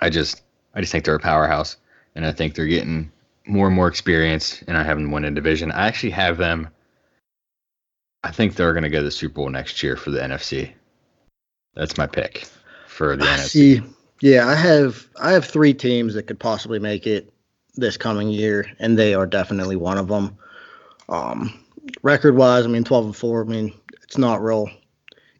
[0.00, 0.42] I just
[0.74, 1.76] I just think they're a powerhouse
[2.14, 3.10] and I think they're getting
[3.46, 5.72] more and more experience and I have them win a division.
[5.72, 6.68] I actually have them
[8.22, 10.72] I think they're going to go to the Super Bowl next year for the NFC.
[11.74, 12.46] That's my pick
[12.86, 13.48] for the NFC.
[13.48, 13.82] See,
[14.20, 17.32] yeah, I have I have three teams that could possibly make it
[17.76, 20.36] this coming year, and they are definitely one of them.
[21.08, 21.64] Um,
[22.02, 23.42] record wise, I mean, twelve and four.
[23.42, 24.68] I mean, it's not real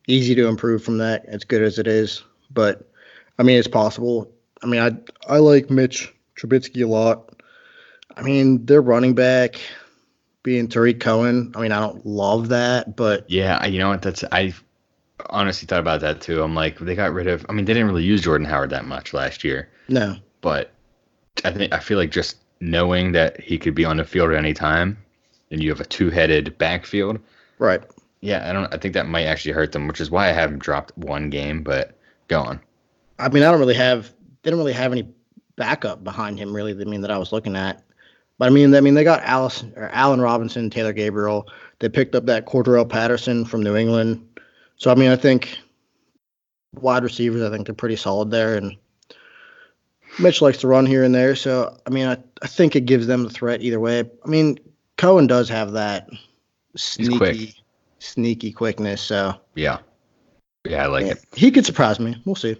[0.06, 1.26] easy to improve from that.
[1.26, 2.88] As good as it is, but
[3.38, 4.32] I mean, it's possible.
[4.62, 4.92] I mean, I
[5.32, 7.42] I like Mitch Trubisky a lot.
[8.16, 9.60] I mean, their running back
[10.42, 11.52] being Tarik Cohen.
[11.54, 14.02] I mean, I don't love that, but Yeah, I- you know what?
[14.02, 14.54] That's I
[15.28, 16.42] honestly thought about that too.
[16.42, 17.44] I'm like, they got rid of.
[17.48, 20.16] I mean, they didn't really use Jordan Howard that much last year, No.
[20.40, 20.72] but
[21.44, 24.36] I think I feel like just knowing that he could be on the field at
[24.36, 24.96] any time,
[25.50, 27.18] and you have a two-headed backfield.
[27.58, 27.82] Right.
[28.22, 28.72] Yeah, I don't.
[28.74, 31.62] I think that might actually hurt them, which is why I haven't dropped one game.
[31.62, 31.96] But
[32.28, 32.60] go on.
[33.18, 35.06] I mean, I don't really have they don't really have any
[35.56, 36.72] backup behind him really.
[36.72, 37.82] I mean that I was looking at,
[38.40, 41.46] but I mean I mean they got Allison or Allen Robinson, Taylor Gabriel.
[41.78, 44.26] They picked up that Cordarrelle Patterson from New England.
[44.76, 45.58] So I mean I think
[46.72, 48.74] wide receivers I think they're pretty solid there, and
[50.18, 51.36] Mitch likes to run here and there.
[51.36, 54.00] So I mean I I think it gives them the threat either way.
[54.24, 54.58] I mean
[54.96, 56.08] Cohen does have that
[56.76, 57.54] sneaky quick.
[57.98, 59.02] sneaky quickness.
[59.02, 59.80] So Yeah,
[60.64, 61.24] yeah, I like yeah, it.
[61.36, 62.16] he could surprise me.
[62.24, 62.56] We'll see.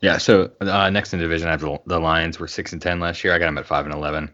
[0.00, 0.16] Yeah.
[0.16, 2.40] So uh, next in division, I have the, the Lions.
[2.40, 3.34] Were six and ten last year.
[3.34, 4.30] I got them at five and eleven.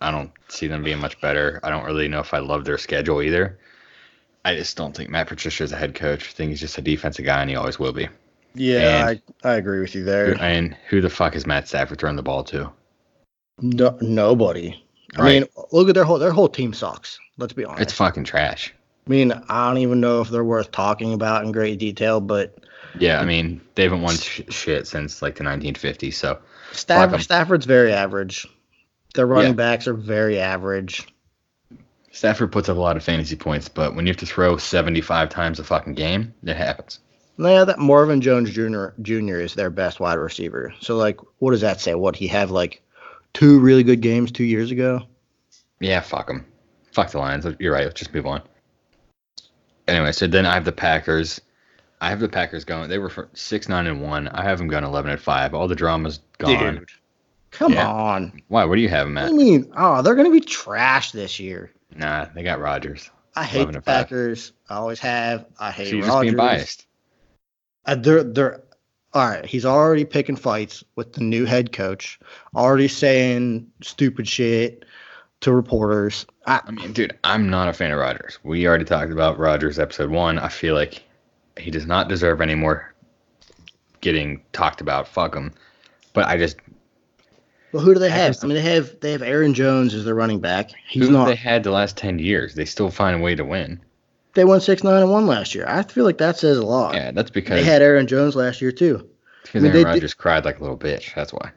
[0.00, 1.60] I don't see them being much better.
[1.62, 3.58] I don't really know if I love their schedule either.
[4.44, 6.28] I just don't think Matt Patricia is a head coach.
[6.28, 8.08] I think he's just a defensive guy, and he always will be.
[8.54, 10.36] Yeah, And- I, I agree with you there.
[10.40, 12.70] And who the fuck is Matt Stafford throwing the ball to?
[13.60, 14.82] No, nobody.
[15.16, 17.18] I mean, look at their whole their whole team sucks.
[17.36, 17.82] Let's be honest.
[17.82, 18.72] It's fucking trash.
[19.06, 22.56] I mean, I don't even know if they're worth talking about in great detail, but
[22.98, 26.14] Yeah, I mean they haven't won sh- shit since like the 1950s.
[26.14, 26.38] So
[26.72, 28.46] Stafford, Stafford's very average.
[29.14, 29.56] Their running Yeah.
[29.56, 31.08] backs are very average.
[32.12, 35.28] Stafford puts up a lot of fantasy points, but when you have to throw 75
[35.28, 36.98] times a fucking game, it happens.
[37.38, 38.88] Yeah, that Marvin Jones Jr.
[39.00, 39.36] Jr.
[39.36, 40.74] is their best wide receiver.
[40.80, 41.94] So, like, what does that say?
[41.94, 42.82] What he have like
[43.32, 45.02] two really good games two years ago?
[45.78, 46.44] Yeah, fuck them.
[46.92, 47.46] Fuck the Lions.
[47.58, 47.84] You're right.
[47.86, 48.42] Let's just move on.
[49.88, 51.40] Anyway, so then I have the Packers.
[52.00, 52.90] I have the Packers going.
[52.90, 54.28] They were for six nine and one.
[54.28, 55.54] I have them going eleven and five.
[55.54, 56.74] All the drama's gone.
[56.76, 56.88] Dude,
[57.50, 57.88] come Yeah.
[57.88, 58.40] on.
[58.48, 58.64] Why?
[58.64, 59.30] What do you have them at?
[59.30, 59.72] you mean?
[59.76, 61.70] Oh, they're gonna be trash this year.
[61.96, 63.10] Nah, they got Rodgers.
[63.36, 63.80] I hate 11 the.
[63.82, 64.52] Packers.
[64.68, 65.46] I always have.
[65.58, 66.56] I hate So you're just being Rodgers.
[66.58, 66.86] biased.
[67.86, 68.62] Uh, they're they're
[69.12, 69.44] all right.
[69.46, 72.18] He's already picking fights with the new head coach.
[72.54, 74.84] Already saying stupid shit
[75.40, 76.26] to reporters.
[76.46, 78.38] I, I mean, dude, I'm not a fan of Rodgers.
[78.44, 80.38] We already talked about Rodgers episode one.
[80.38, 81.02] I feel like
[81.58, 82.94] he does not deserve any more
[84.00, 85.08] getting talked about.
[85.08, 85.52] Fuck him.
[86.12, 86.56] But I just
[87.72, 88.36] well, who do they have?
[88.42, 90.70] I mean, they have they have Aaron Jones as their running back.
[90.88, 91.26] He's who not.
[91.26, 92.54] they had the last ten years.
[92.54, 93.80] They still find a way to win.
[94.34, 95.64] They won six nine and one last year.
[95.66, 96.94] I feel like that says a lot.
[96.94, 99.08] Yeah, that's because They had Aaron Jones last year too.
[99.42, 101.14] because I mean, Aaron Rodgers cried like a little bitch.
[101.14, 101.52] That's why.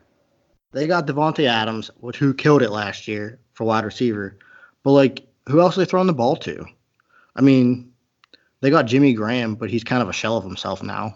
[0.71, 4.37] They got Davante Adams, which who killed it last year for wide receiver.
[4.83, 6.65] But like, who else are they throwing the ball to?
[7.35, 7.91] I mean,
[8.61, 11.13] they got Jimmy Graham, but he's kind of a shell of himself now.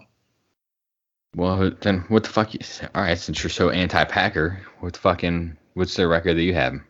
[1.34, 2.54] Well, then what the fuck?
[2.54, 2.60] You,
[2.94, 6.80] all right, since you're so anti-Packer, what the fucking what's their record that you have?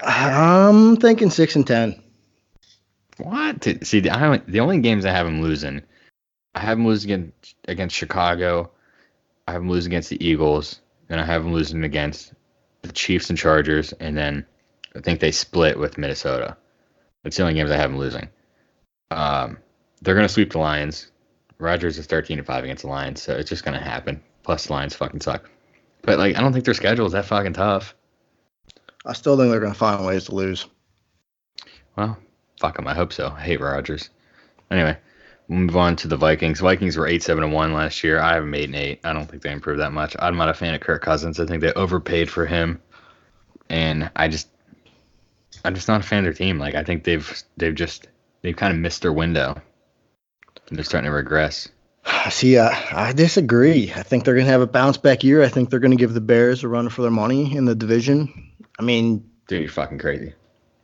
[0.00, 2.02] I'm thinking six and ten.
[3.18, 3.64] What?
[3.82, 5.82] See, the, I, the only games I have them losing,
[6.54, 8.70] I have them losing against, against Chicago.
[9.46, 12.32] I have them losing against the Eagles, and I have them losing against
[12.82, 14.46] the Chiefs and Chargers, and then
[14.94, 16.56] I think they split with Minnesota.
[17.24, 18.28] That's the only games I have them losing.
[19.10, 19.58] Um,
[20.02, 21.10] they're gonna sweep the Lions.
[21.58, 24.22] Rodgers is thirteen and five against the Lions, so it's just gonna happen.
[24.42, 25.50] Plus, the Lions fucking suck.
[26.02, 27.94] But like, I don't think their schedule is that fucking tough.
[29.04, 30.66] I still think they're going to find ways to lose.
[31.96, 32.18] Well,
[32.60, 32.86] fuck them.
[32.86, 33.28] I hope so.
[33.36, 34.10] I hate Rodgers.
[34.70, 34.96] Anyway,
[35.48, 36.60] we'll move on to the Vikings.
[36.60, 38.20] Vikings were eight seven and one last year.
[38.20, 39.00] I have them eight and eight.
[39.04, 40.14] I don't think they improved that much.
[40.18, 41.40] I'm not a fan of Kirk Cousins.
[41.40, 42.80] I think they overpaid for him,
[43.68, 44.48] and I just,
[45.64, 46.58] I'm just not a fan of their team.
[46.58, 48.08] Like I think they've they've just
[48.42, 49.60] they've kind of missed their window.
[50.70, 51.68] They're starting to regress.
[52.30, 53.92] See, uh, I disagree.
[53.94, 55.42] I think they're going to have a bounce back year.
[55.42, 57.74] I think they're going to give the Bears a run for their money in the
[57.74, 58.52] division.
[58.78, 60.34] I mean, Dude, you're fucking crazy.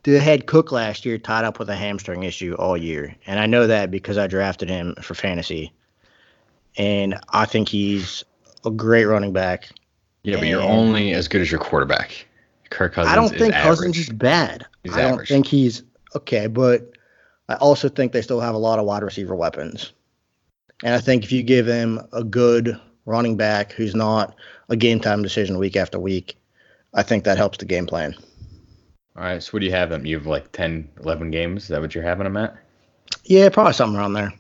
[0.05, 3.15] they had Cook last year tied up with a hamstring issue all year.
[3.27, 5.73] And I know that because I drafted him for fantasy.
[6.77, 8.25] And I think he's
[8.65, 9.69] a great running back.
[10.23, 12.27] Yeah, but you're only as good as your quarterback.
[12.71, 13.13] Kirk Cousins.
[13.13, 13.77] I don't is think average.
[13.79, 14.67] Cousins is bad.
[14.83, 15.29] He's I don't average.
[15.29, 15.83] think he's
[16.17, 16.94] okay, but
[17.49, 19.93] I also think they still have a lot of wide receiver weapons.
[20.83, 24.35] And I think if you give them a good running back who's not
[24.69, 26.37] a game time decision week after week,
[26.95, 28.15] I think that helps the game plan.
[29.17, 30.07] All right, so what do you have them?
[30.07, 31.65] You have like 10, 11 games.
[31.65, 32.57] Is that what you're having them at?
[33.25, 34.33] Yeah, probably something around there.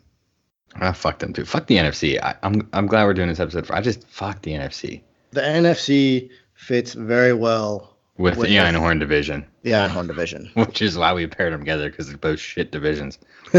[0.80, 1.44] Ah, fuck them too.
[1.44, 2.20] Fuck the NFC.
[2.20, 3.66] I, I'm I'm glad we're doing this episode.
[3.66, 9.00] For, I just fuck the NFC The NFC fits very well with, With the Einhorn
[9.00, 10.50] division, the Einhorn division.
[10.54, 13.18] which is why we paired them together because they're both shit divisions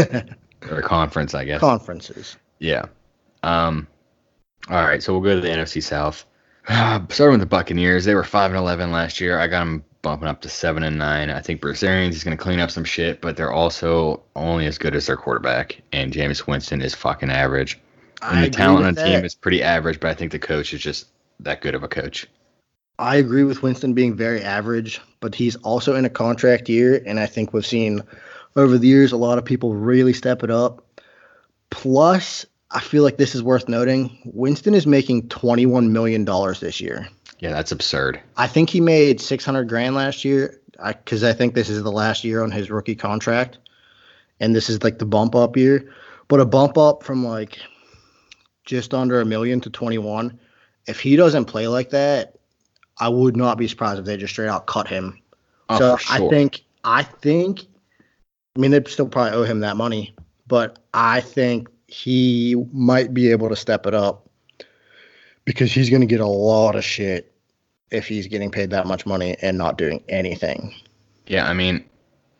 [0.70, 1.60] or conference, I guess.
[1.60, 2.36] Conferences.
[2.58, 2.86] yeah.
[3.42, 3.86] Um.
[4.68, 6.24] All right, so we'll go to the NFC South.
[6.66, 9.38] Starting with the Buccaneers, they were five and eleven last year.
[9.38, 11.30] I got them bumping up to seven and nine.
[11.30, 14.66] I think Bruce Arians is going to clean up some shit, but they're also only
[14.66, 17.78] as good as their quarterback, and Jameis Winston is fucking average.
[18.22, 20.72] And I the talent on the team is pretty average, but I think the coach
[20.72, 21.08] is just
[21.40, 22.26] that good of a coach.
[22.98, 27.20] I agree with Winston being very average, but he's also in a contract year, and
[27.20, 28.02] I think we've seen
[28.56, 30.82] over the years a lot of people really step it up.
[31.70, 34.18] Plus, I feel like this is worth noting.
[34.24, 37.08] Winston is making twenty-one million dollars this year.
[37.38, 38.20] Yeah, that's absurd.
[38.38, 41.92] I think he made six hundred grand last year, because I, think this is the
[41.92, 43.58] last year on his rookie contract,
[44.40, 45.92] and this is like the bump up year.
[46.28, 47.58] But a bump up from like
[48.64, 50.40] just under a million to twenty-one.
[50.86, 52.35] If he doesn't play like that,
[52.98, 55.20] I would not be surprised if they just straight out cut him.
[55.68, 56.26] Oh, so sure.
[56.26, 57.66] I think I think
[58.56, 60.14] I mean they still probably owe him that money,
[60.46, 64.28] but I think he might be able to step it up
[65.44, 67.32] because he's going to get a lot of shit
[67.90, 70.74] if he's getting paid that much money and not doing anything.
[71.26, 71.84] Yeah, I mean,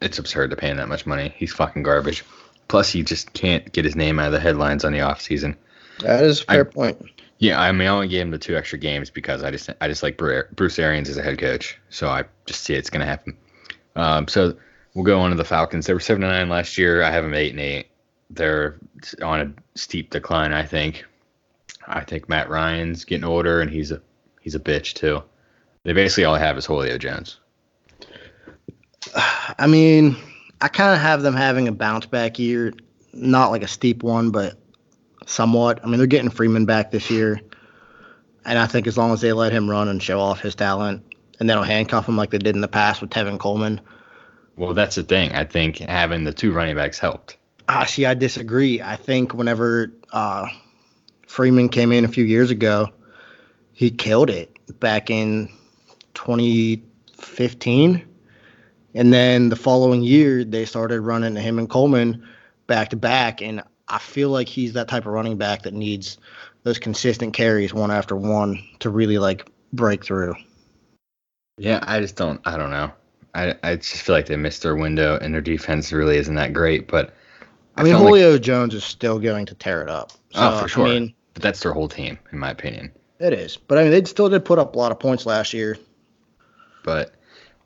[0.01, 1.33] it's absurd to pay him that much money.
[1.37, 2.25] He's fucking garbage.
[2.69, 5.57] Plus, he just can't get his name out of the headlines on the off season.
[6.01, 7.07] That is a fair I- point.
[7.39, 9.89] Yeah, I mean, I only gave him the two extra games because I just I
[9.89, 13.37] just like Bruce Arians as a head coach, so I just see it's gonna happen.
[13.95, 14.57] Um, so
[14.95, 15.87] we'll go on to the Falcons.
[15.87, 17.03] They were seven and nine last year.
[17.03, 17.89] I have them eight and eight.
[18.31, 18.79] They're
[19.23, 20.53] on a steep decline.
[20.53, 21.05] I think.
[21.87, 24.01] I think Matt Ryan's getting older, and he's a
[24.41, 25.23] he's a bitch too.
[25.83, 27.39] They basically all I have is Julio Jones.
[29.15, 30.17] I mean,
[30.61, 32.73] I kind of have them having a bounce back year,
[33.13, 34.59] not like a steep one, but
[35.27, 35.81] somewhat.
[35.85, 37.41] I mean, they're getting Freeman back this year,
[38.45, 41.05] and I think as long as they let him run and show off his talent,
[41.39, 43.81] and they don't handcuff him like they did in the past with Tevin Coleman.
[44.57, 45.33] Well, that's the thing.
[45.33, 47.37] I think having the two running backs helped.
[47.69, 48.81] Ah, see, I disagree.
[48.81, 50.49] I think whenever uh,
[51.27, 52.89] Freeman came in a few years ago,
[53.73, 55.51] he killed it back in
[56.15, 58.09] 2015.
[58.95, 62.27] And then the following year, they started running him and Coleman
[62.67, 63.43] back to back.
[63.43, 66.19] And I feel like he's that type of running back that needs
[66.65, 70.35] those consistent carries one after one to really like break through.
[71.59, 72.41] Yeah, I just don't.
[72.45, 72.91] I don't know.
[73.35, 76.53] I I just feel like they missed their window, and their defense really isn't that
[76.53, 76.89] great.
[76.89, 77.15] But
[77.77, 80.13] I mean, felt like- Julio Jones is still going to tear it up.
[80.35, 80.87] Oh, for sure.
[80.87, 82.91] I mean, but that's their whole team, in my opinion.
[83.21, 83.57] it is.
[83.57, 85.79] But I mean, they still did put up a lot of points last year.
[86.83, 87.15] But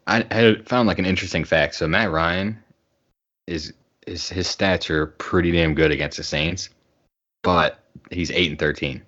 [0.07, 1.75] I, I found like an interesting fact.
[1.75, 2.59] So Matt Ryan
[3.47, 3.73] is
[4.11, 6.69] is his stats are pretty damn good against the Saints,
[7.43, 7.79] but
[8.11, 9.03] he's eight and thirteen.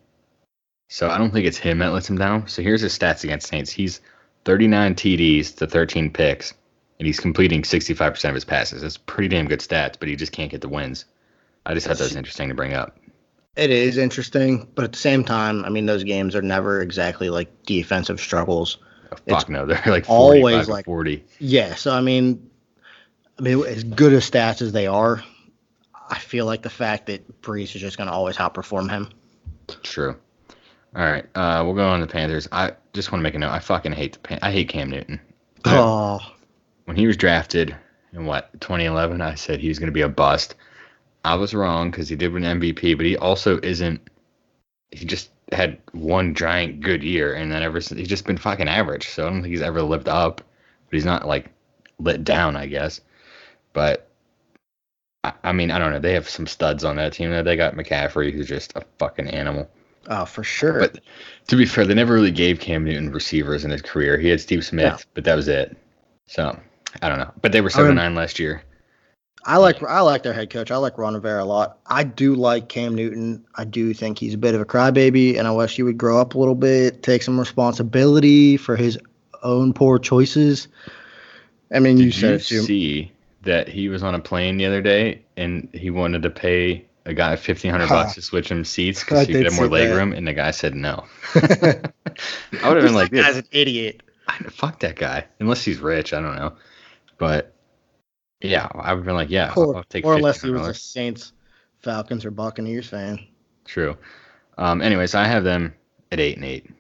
[0.89, 2.49] So I don't think it's him that lets him down.
[2.49, 3.71] So here's his stats against Saints.
[3.71, 4.01] He's
[4.45, 6.53] 39 TDs to 13 picks,
[6.99, 8.83] and he's completing 65% of his passes.
[8.83, 11.07] That's pretty damn good stats, but he just can't get the wins.
[11.65, 12.99] I just thought that was interesting to bring up.
[13.57, 17.31] It is interesting, but at the same time, I mean, those games are never exactly
[17.31, 18.77] like defensive struggles.
[19.13, 21.25] Oh, It's fuck no, they're like 45 always like- 40.
[21.39, 22.51] Yeah, so I mean,
[23.43, 25.21] I mean, as good as stats as they are,
[26.09, 29.09] I feel like the fact that Brees is just going to always outperform him.
[29.83, 30.17] True.
[30.95, 32.47] All right, uh, we'll go on to the Panthers.
[32.53, 33.51] I just want to make a note.
[33.51, 35.21] I fucking hate the Pan- I hate Cam Newton.
[35.65, 36.21] Oh,
[36.85, 37.75] When he was drafted
[38.13, 40.55] in what 2011, I said he was going to be a bust.
[41.25, 44.09] I was wrong because he did win MVP, but he also isn't.
[44.93, 48.69] He just had one giant good year, and then ever since he's just been fucking
[48.69, 49.09] average.
[49.09, 50.37] So I don't think he's ever lived up.
[50.37, 51.51] But he's not like
[51.99, 53.01] let down, I guess.
[53.73, 54.09] But
[55.25, 55.99] I, I mean, I don't know.
[55.99, 57.31] They have some studs on that team.
[57.45, 59.69] They got McCaffrey, who's just a fucking animal.
[60.09, 60.81] oh, for sure.
[60.81, 61.01] But
[61.49, 64.19] to be fair, they never really gave Cam Newton receivers in his career.
[64.19, 64.99] He had Steve Smith, Yeah.
[65.15, 65.77] but that was it.
[66.27, 66.59] So
[67.03, 67.31] I don't know.
[67.41, 68.63] But they were seven nine last year.
[69.45, 70.71] I like I like their head coach.
[70.71, 71.79] I like Ron Rivera a lot.
[71.87, 73.45] I do like Cam Newton.
[73.57, 76.21] I do think he's a bit of a crybaby, and I wish he would grow
[76.21, 78.99] up a little bit, take some responsibility for his
[79.43, 80.69] own poor choices.
[81.75, 82.63] I mean, you said you it too.
[82.63, 86.87] see that he was on a plane the other day and he wanted to pay
[87.05, 89.71] a guy fifteen hundred bucks to switch him seats because he could have more see
[89.71, 89.97] leg that.
[89.97, 91.05] room, and the guy said no.
[91.35, 91.41] I
[92.69, 94.03] would have been like, that guy's an idiot.
[94.51, 96.13] fuck that guy, unless he's rich.
[96.13, 96.55] I don't know,
[97.19, 97.55] but
[98.41, 100.67] yeah, I would have been like, yeah, I'll, Or, I'll take or unless he was
[100.67, 101.33] a Saints,
[101.79, 103.19] Falcons, or Buccaneers fan.
[103.65, 103.97] True.
[104.59, 104.81] Um.
[104.81, 105.75] Anyways, I have them
[106.13, 106.71] at eight and eight,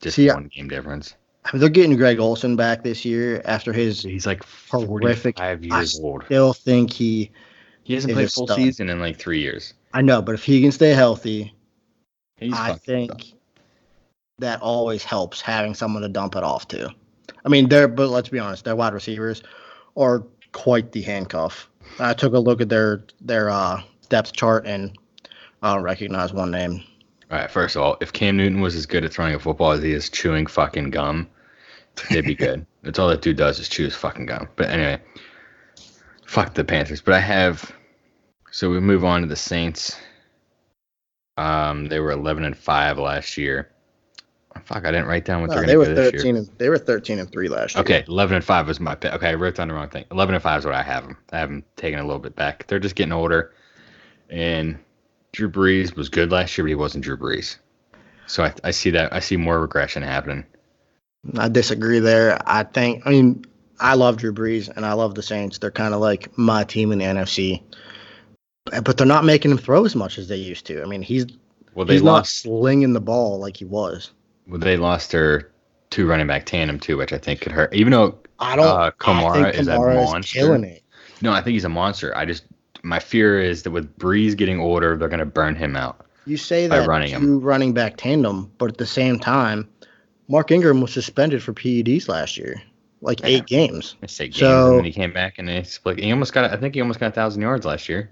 [0.00, 1.16] just See, one game difference.
[1.44, 4.02] I mean, they're getting Greg Olsen back this year after his.
[4.02, 5.38] He's like Horrific.
[5.38, 6.24] 45 I years old.
[6.24, 7.30] Still think he.
[7.84, 8.56] He hasn't played a full stud.
[8.58, 9.74] season in like three years.
[9.92, 11.52] I know, but if he can stay healthy,
[12.36, 13.38] He's I think stud.
[14.38, 16.90] that always helps having someone to dump it off to.
[17.44, 19.42] I mean, they're but let's be honest, their wide receivers
[19.96, 21.68] are quite the handcuff.
[21.98, 24.96] I took a look at their their uh, depth chart and
[25.62, 26.84] I don't recognize one name.
[27.32, 27.50] All right.
[27.50, 29.92] First of all, if Cam Newton was as good at throwing a football as he
[29.92, 31.28] is chewing fucking gum,
[32.10, 32.66] they'd be good.
[32.82, 34.48] That's all that dude does is chew his fucking gum.
[34.56, 35.00] But anyway,
[36.26, 37.00] fuck the Panthers.
[37.00, 37.72] But I have.
[38.50, 39.98] So we move on to the Saints.
[41.38, 43.70] Um, they were 11 and five last year.
[44.64, 46.20] Fuck, I didn't write down what No, they're they were do this year.
[46.20, 47.80] thirteen and they were thirteen and three last year.
[47.80, 49.14] Okay, 11 and 5 was my pick.
[49.14, 50.04] Okay, I wrote down the wrong thing.
[50.10, 51.16] 11 and 5 is what I have them.
[51.32, 52.66] I have them taken a little bit back.
[52.66, 53.54] They're just getting older.
[54.28, 54.78] And
[55.32, 57.56] Drew Brees was good last year, but he wasn't Drew Brees.
[58.26, 59.12] So I, I see that.
[59.12, 60.44] I see more regression happening.
[61.38, 62.38] I disagree there.
[62.46, 63.44] I think I mean
[63.80, 65.58] I love Drew Brees and I love the Saints.
[65.58, 67.62] They're kind of like my team in the NFC.
[68.84, 70.82] But they're not making him throw as much as they used to.
[70.82, 71.26] I mean, he's
[71.74, 72.38] Well, they he's not lost.
[72.42, 74.12] slinging the ball like he was.
[74.46, 75.50] Well, they lost their
[75.90, 77.74] two running back tandem too, which I think could hurt.
[77.74, 78.66] Even though I don't.
[78.66, 80.38] Uh, Kamara I think is a Kamara monster.
[80.40, 80.82] killing it.
[81.22, 82.16] no, I think he's a monster.
[82.16, 82.44] I just
[82.82, 86.06] my fear is that with Brees getting older, they're gonna burn him out.
[86.26, 89.68] You say that running two running back tandem, but at the same time,
[90.28, 92.62] Mark Ingram was suspended for PEDs last year,
[93.00, 93.26] like Yeah.
[93.28, 93.96] eight games.
[94.02, 95.98] I say games, So- and then he came back and he split.
[95.98, 96.50] He almost got.
[96.52, 98.10] I think he almost got a thousand yards last year.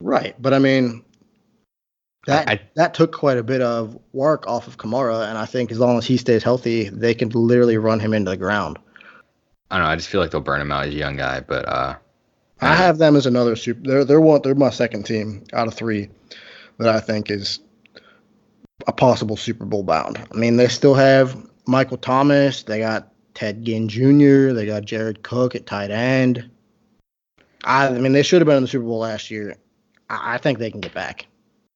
[0.00, 1.04] Right, but I mean,
[2.26, 5.70] that I- that took quite a bit of work off of Kamara, and I think
[5.70, 8.78] as long as he stays healthy, they can literally run him into the ground.
[9.70, 9.90] I don't know.
[9.90, 11.94] I just feel like they'll burn him out as a young guy, but uh,
[12.62, 13.80] I have them as another super.
[13.82, 14.40] They're they're one.
[14.42, 16.08] They're my second team out of three
[16.78, 17.60] that I think is
[18.86, 20.24] a possible Super Bowl bound.
[20.32, 21.36] I mean, they still have
[21.66, 22.62] Michael Thomas.
[22.62, 24.52] They got Ted Ginn Jr.
[24.52, 26.50] They got Jared Cook at tight end.
[27.64, 29.56] I, I mean, they should have been in the Super Bowl last year.
[30.08, 31.26] I, I think they can get back.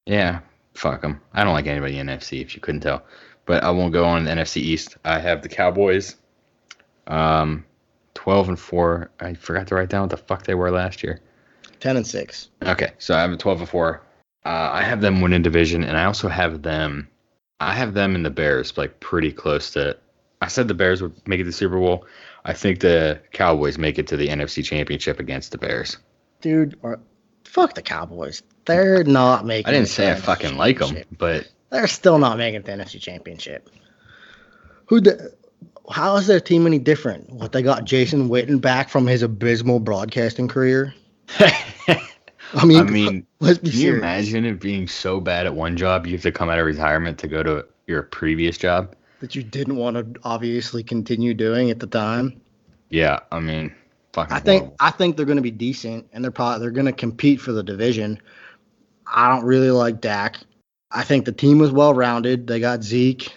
[0.07, 0.41] Yeah,
[0.74, 1.20] fuck them.
[1.32, 3.05] I don't like anybody in NFC if you couldn't tell.
[3.45, 4.97] But I won't go on the NFC East.
[5.05, 6.16] I have the Cowboys,
[7.07, 7.64] um,
[8.27, 9.09] twelve and four.
[9.20, 11.20] I forgot to write down what the fuck they were last year.
[11.79, 12.49] Ten and six.
[12.61, 14.03] Okay, so I have a twelve and four.
[14.45, 17.07] Uh, I have them winning division, and I also have them.
[17.61, 19.97] I have them and the Bears like pretty close to.
[20.43, 22.05] I said the Bears would make it to the Super Bowl.
[22.45, 25.97] I think the Cowboys make it to the NFC Championship against the Bears.
[26.41, 26.99] dude, or
[27.45, 28.43] fuck the Cowboys.
[28.64, 29.68] They're not making.
[29.68, 32.77] I didn't say I the fucking like them, but They're still not making it to
[32.77, 33.70] the NFC Championship.
[34.87, 35.01] Who?
[35.01, 35.33] The,
[35.91, 37.30] how is their team any different?
[37.30, 40.95] What they got Jason Witten back from his abysmal broadcasting career.
[41.39, 45.76] I mean, I mean, let's be Can you imagine it being so bad at one
[45.76, 48.95] job you have to come out of retirement to go to your previous job?
[49.20, 52.41] that you didn't want to obviously continue doing at the time.
[52.91, 53.74] Yeah, I mean,
[54.12, 54.32] fucking.
[54.32, 54.76] I think horrible.
[54.80, 57.53] I think they're going to be decent, and they're probably they're going to compete for
[57.53, 58.20] the division.
[59.07, 60.39] I don't really like Dak.
[60.91, 62.47] I think the team was well rounded.
[62.47, 63.34] They got Zeke.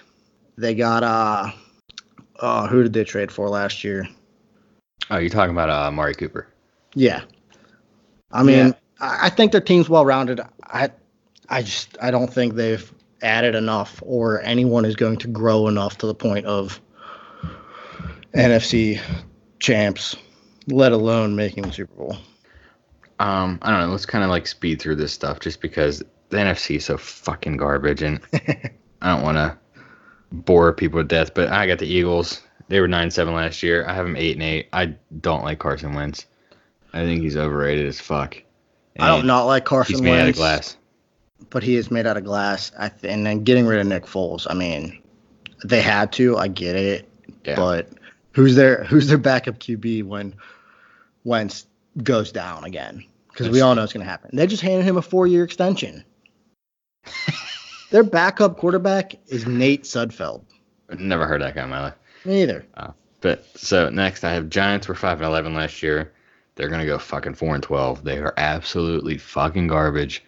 [0.57, 1.51] They got uh,
[2.39, 4.07] uh, who did they trade for last year?
[5.09, 6.47] Oh, you're talking about uh, Mari Cooper.
[6.93, 7.23] Yeah,
[8.31, 8.71] I mean, Yeah.
[8.99, 10.41] I, I think their team's well rounded.
[10.63, 10.89] I,
[11.49, 15.97] I just I don't think they've added enough, or anyone is going to grow enough
[15.99, 16.79] to the point of
[18.33, 19.01] NFC
[19.59, 20.15] champs,
[20.67, 22.17] let alone making the Super Bowl.
[23.19, 23.91] Um, I don't know.
[23.91, 27.57] Let's kind of like speed through this stuff just because the NFC is so fucking
[27.57, 28.21] garbage, and
[29.01, 29.57] I don't want to
[30.31, 31.33] bore people to death.
[31.33, 32.41] But I got the Eagles.
[32.67, 33.85] They were nine seven last year.
[33.87, 34.67] I have them eight and eight.
[34.73, 36.25] I don't like Carson Wentz.
[36.93, 38.41] I think he's overrated as fuck.
[38.99, 40.75] I don't not like Carson He's made out of glass.
[41.49, 42.71] but he is made out of glass.
[42.77, 44.45] I th- and then getting rid of Nick Foles.
[44.49, 45.01] I mean,
[45.63, 46.37] they had to.
[46.37, 47.07] I get it,
[47.45, 47.55] Yeah.
[47.55, 47.89] but
[48.33, 50.35] who's their who's their backup QB when
[51.23, 51.65] Wentz
[52.03, 53.05] goes down again?
[53.29, 54.31] Because we all know it's going to happen.
[54.33, 56.03] They just handed him a four year extension.
[57.91, 60.43] their backup quarterback is Nate Sudfeld.
[60.97, 61.93] Never heard that guy in my life.
[62.25, 62.65] Me either.
[62.75, 66.13] Uh, but so next, I have Giants were five and eleven last year.
[66.55, 68.03] They're gonna go fucking four and twelve.
[68.03, 70.23] They are absolutely fucking garbage.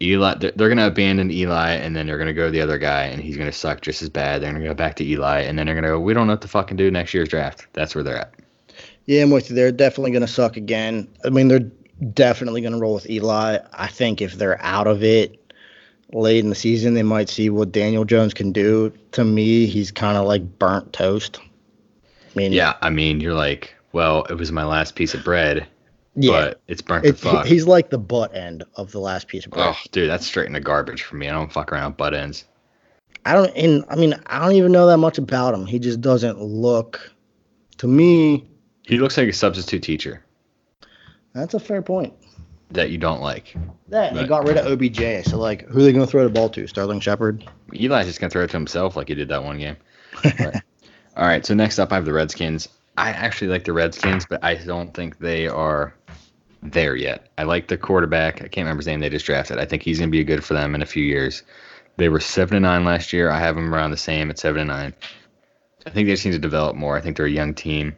[0.00, 3.04] Eli, they're, they're gonna abandon Eli, and then they're gonna go to the other guy,
[3.04, 4.42] and he's gonna suck just as bad.
[4.42, 6.00] They're gonna go back to Eli, and then they're gonna go.
[6.00, 7.66] We don't know what to fucking do next year's draft.
[7.72, 8.34] That's where they're at.
[9.08, 9.56] Yeah, I'm with you.
[9.56, 11.08] They're definitely going to suck again.
[11.24, 11.70] I mean, they're
[12.12, 13.56] definitely going to roll with Eli.
[13.72, 15.47] I think if they're out of it
[16.12, 18.92] late in the season, they might see what Daniel Jones can do.
[19.12, 21.38] To me, he's kind of like burnt toast.
[21.40, 25.66] I mean, Yeah, I mean, you're like, well, it was my last piece of bread,
[26.14, 26.30] yeah.
[26.30, 27.46] but it's burnt It's, fuck.
[27.46, 29.66] he's like the butt end of the last piece of bread.
[29.68, 31.28] oh, dude, that's straight into garbage for me.
[31.28, 32.44] I don't fuck around with butt ends.
[33.24, 35.66] I don't, and I mean, I don't even know that much about him.
[35.66, 37.12] He just doesn't look,
[37.78, 38.48] to me,
[38.86, 40.24] He looks like a substitute teacher
[41.34, 42.12] that's a fair point.
[42.70, 43.54] That you don't like.
[43.88, 46.30] That they got rid of OBJ, so like, who are they going to throw the
[46.30, 46.66] ball to?
[46.66, 47.48] Sterling Shepard.
[47.72, 49.76] Eli's just gonna throw it to himself like he did that one game.
[50.38, 50.62] But-
[51.16, 52.68] all right, so next up I have the Redskins.
[52.96, 55.94] I actually like the Redskins, but I don't think they are
[56.62, 57.28] there yet.
[57.38, 58.36] I like the quarterback.
[58.36, 59.00] I can't remember his name.
[59.00, 59.58] They just drafted.
[59.58, 61.42] I think he's gonna be good for them in a few years.
[61.96, 63.30] They were seven and nine last year.
[63.30, 64.94] I have them around the same at seven and nine.
[65.86, 66.96] I think they just need to develop more.
[66.96, 67.96] I think they're a young team.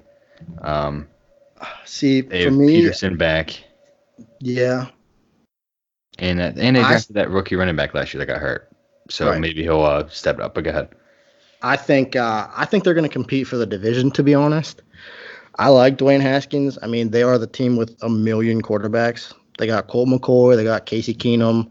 [0.63, 1.09] Um,
[1.85, 3.63] See, for me, Peterson back,
[4.41, 4.87] yeah,
[6.19, 8.69] and uh, and they I- drafted that rookie running back last year that got hurt.
[9.09, 9.41] So Right.
[9.41, 10.55] maybe he'll uh, step it up.
[10.55, 10.89] But go ahead.
[11.63, 14.11] I think uh, I think they're going to compete for the division.
[14.13, 14.83] To be honest,
[15.59, 16.79] I like Dwayne Haskins.
[16.83, 19.33] I mean, they are the team with a million quarterbacks.
[19.59, 20.57] They got Colt McCoy.
[20.57, 21.69] They got Casey Keenum.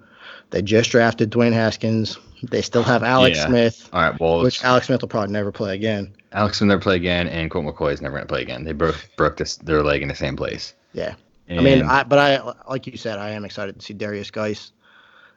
[0.51, 2.17] They just drafted Dwayne Haskins.
[2.43, 3.47] They still have Alex Yeah.
[3.47, 4.19] Smith, All right.
[4.19, 6.13] Well, which Alex Smith will probably never play again.
[6.31, 8.63] Alex will never play again, and Colt McCoy is never going to play again.
[8.63, 10.73] They broke broke this, their leg in the same place.
[10.93, 11.15] Yeah.
[11.49, 14.31] And I mean, I but I like you said, I am excited to see Derrius
[14.31, 14.71] Guice,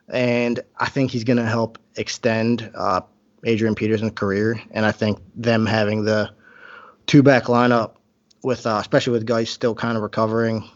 [0.09, 3.01] and I think he's going to help extend uh,
[3.45, 4.61] Adrian Peterson's career.
[4.73, 6.31] And I think them having the
[7.07, 7.93] two back lineup
[8.43, 10.69] with, uh, especially with Guice still kind of recovering.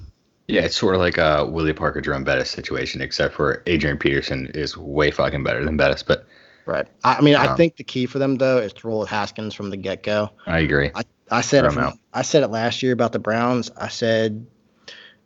[0.49, 4.51] yeah, it's sort of like a Willie Parker, Jerome Bettis situation, except for Adrian Peterson
[4.55, 6.03] is way fucking better than Bettis.
[6.03, 6.27] But
[6.65, 6.87] Right.
[7.05, 9.09] I, I mean, I Um, think the key for them though is to roll with
[9.09, 10.31] Haskins from the get go.
[10.47, 10.91] I agree.
[11.31, 11.73] I said it.
[11.73, 11.99] From.
[12.13, 13.71] I said it last year about the Browns.
[13.77, 14.47] I said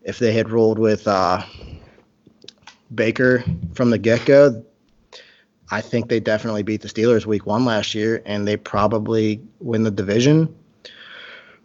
[0.02, 1.44] if they had rolled with uh,
[2.94, 3.44] Baker
[3.74, 4.64] from the get go,
[5.70, 9.84] I think they definitely beat the Steelers week one last year, and they probably win
[9.84, 10.54] the division.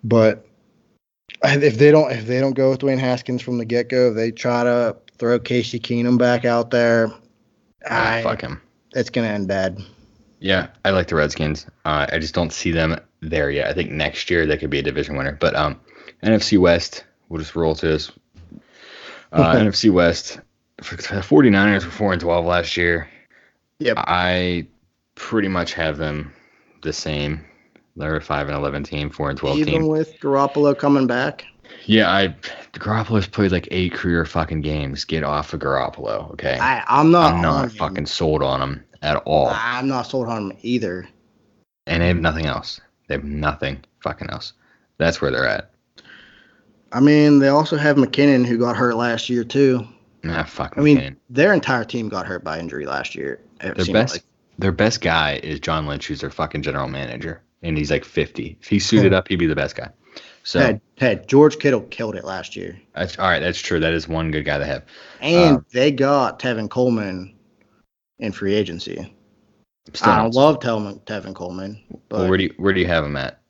[0.03, 0.45] But
[1.43, 4.31] if they don't, if they don't go with Dwayne Haskins from the get go, they
[4.31, 7.11] try to throw Casey Keenum back out there.
[7.89, 8.61] Ah, I, fuck him.
[8.93, 9.83] it's gonna end bad.
[10.39, 11.65] Yeah, I like the Redskins.
[11.85, 13.67] Uh, I just don't see them there yet.
[13.67, 15.37] I think next year they could be a division winner.
[15.39, 15.79] But um,
[16.23, 18.11] NFC West, we'll just roll to this.
[19.35, 20.39] Uh, NFC West,
[20.81, 23.09] for the 49ers were 4 and 12 last year.
[23.79, 23.97] Yep.
[23.99, 24.67] I
[25.15, 26.33] pretty much have them
[26.81, 27.45] the same.
[27.97, 29.87] They're a 5 and 11 team, 4 and 12 Even team.
[29.87, 31.45] with Garoppolo coming back.
[31.85, 32.35] Yeah, I
[32.73, 35.03] Garoppolo's played like eight career fucking games.
[35.05, 36.57] Get off of Garoppolo, okay?
[36.59, 37.33] I, I'm not.
[37.33, 37.69] I'm not him.
[37.71, 39.49] fucking sold on him at all.
[39.51, 41.07] I'm not sold on him either.
[41.87, 42.81] And they have nothing else.
[43.07, 44.53] They have nothing fucking else.
[44.97, 45.71] That's where they're at.
[46.95, 49.85] I mean, they also have McKinnon who got hurt last year too.
[50.23, 53.41] Nah, fuck I mean, their entire team got hurt by injury last year.
[53.59, 54.23] It Their best like.
[54.57, 57.41] their best guy is John Lynch, who's their fucking general manager.
[57.63, 58.57] And he's like 50.
[58.61, 59.89] If he suited up, he'd be the best guy.
[60.43, 63.79] So, Had, had George Kittle killed it last year, that's, all right, that's true.
[63.79, 64.85] That is one good guy to have.
[65.19, 67.35] and Um, they got Tevin Coleman
[68.19, 69.13] in free agency.
[70.01, 73.03] I not- love Tevin, Tevin Coleman, but well, where do you where do you have
[73.03, 73.41] him at?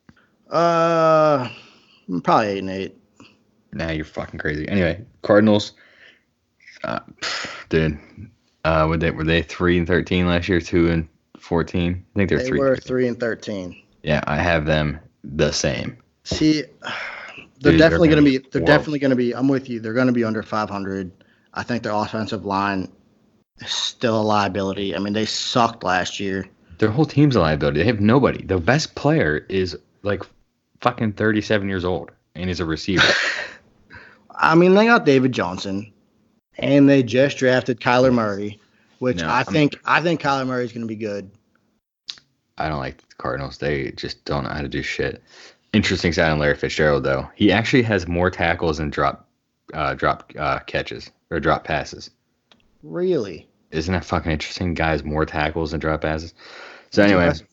[0.50, 1.48] uh,
[2.24, 2.98] probably eight and eight.
[3.76, 4.68] Now you're fucking crazy.
[4.68, 5.74] Anyway, Cardinals,
[6.86, 8.00] uh, pff, dude,
[8.64, 10.62] uh, were they were they three and thirteen last year?
[10.62, 11.08] Two and
[11.38, 12.06] fourteen?
[12.16, 12.60] I think they're They three.
[12.60, 13.80] were three and thirteen.
[14.02, 15.98] Yeah, I have them the same.
[16.24, 18.50] See, they're Dude, they're definitely gonna going to be.
[18.52, 19.36] They're definitely going to be.
[19.36, 19.80] I'm with you.
[19.80, 21.12] They're going to be under 500.
[21.54, 22.92] I think their offensive line
[23.60, 24.96] is still a liability.
[24.96, 26.48] I mean, they sucked last year.
[26.78, 27.80] Their whole team's a liability.
[27.80, 28.44] They have nobody.
[28.44, 30.24] The best player is like
[30.82, 33.08] fucking 37 years old and is a receiver.
[34.38, 35.92] I mean, they got David Johnson,
[36.58, 38.60] and they just drafted Kyler Murray,
[39.00, 41.30] which No, I I'm- think I think Kyler Murray is going to be good.
[42.58, 43.58] I don't like the Cardinals.
[43.58, 45.22] They just don't know how to do shit.
[45.74, 47.28] Interesting side on Larry Fitzgerald though.
[47.36, 49.28] He actually has more tackles and drop
[49.74, 52.12] uh, drop uh, catches or drop passes.
[52.84, 53.48] Really?
[53.72, 54.74] Isn't that fucking interesting?
[54.74, 56.34] Guys, more tackles and drop passes.
[56.92, 57.48] So That's anyway, impressive.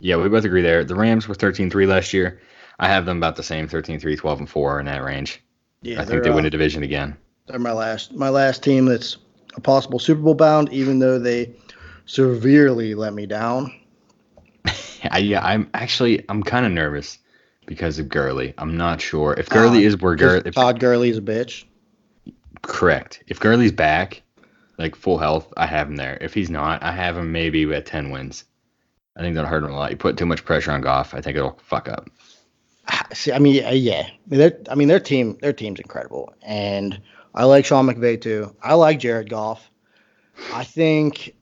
[0.00, 0.84] yeah, we both agree there.
[0.84, 2.40] The Rams were 13-3 last year.
[2.78, 5.42] I have them about the same, 13-3, 12 and 4 in that range.
[5.86, 7.16] Yeah, I think they uh, win a division again.
[7.46, 9.18] They're my last my last team that's
[9.54, 11.54] a possible Super Bowl bound, even though they
[12.06, 13.72] severely let me down.
[15.10, 17.18] I, yeah, I'm actually I'm kind of nervous
[17.66, 18.52] because of Gurley.
[18.58, 20.42] I'm not sure if Gurley Uh, is where Gurley.
[20.44, 21.64] If, Todd Gurley's a bitch.
[22.62, 23.22] correct.
[23.28, 24.22] If Gurley's back,
[24.78, 26.18] like full health, I have him there.
[26.20, 28.44] If he's not, I have him maybe at ten wins.
[29.16, 29.90] I think that'll hurt him a lot.
[29.92, 32.10] You put too much pressure on Goff, I think it'll fuck up.
[33.12, 34.06] See, I mean, yeah.
[34.06, 37.00] I mean, their, I mean, their team, their team's incredible, and
[37.34, 38.54] I like Sean McVay too.
[38.62, 39.70] I like Jared Goff.
[40.52, 41.34] I think,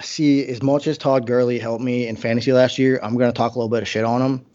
[0.00, 3.36] see, as much as Todd Gurley helped me in fantasy last year, I'm going to
[3.36, 4.46] talk a little bit of shit on him.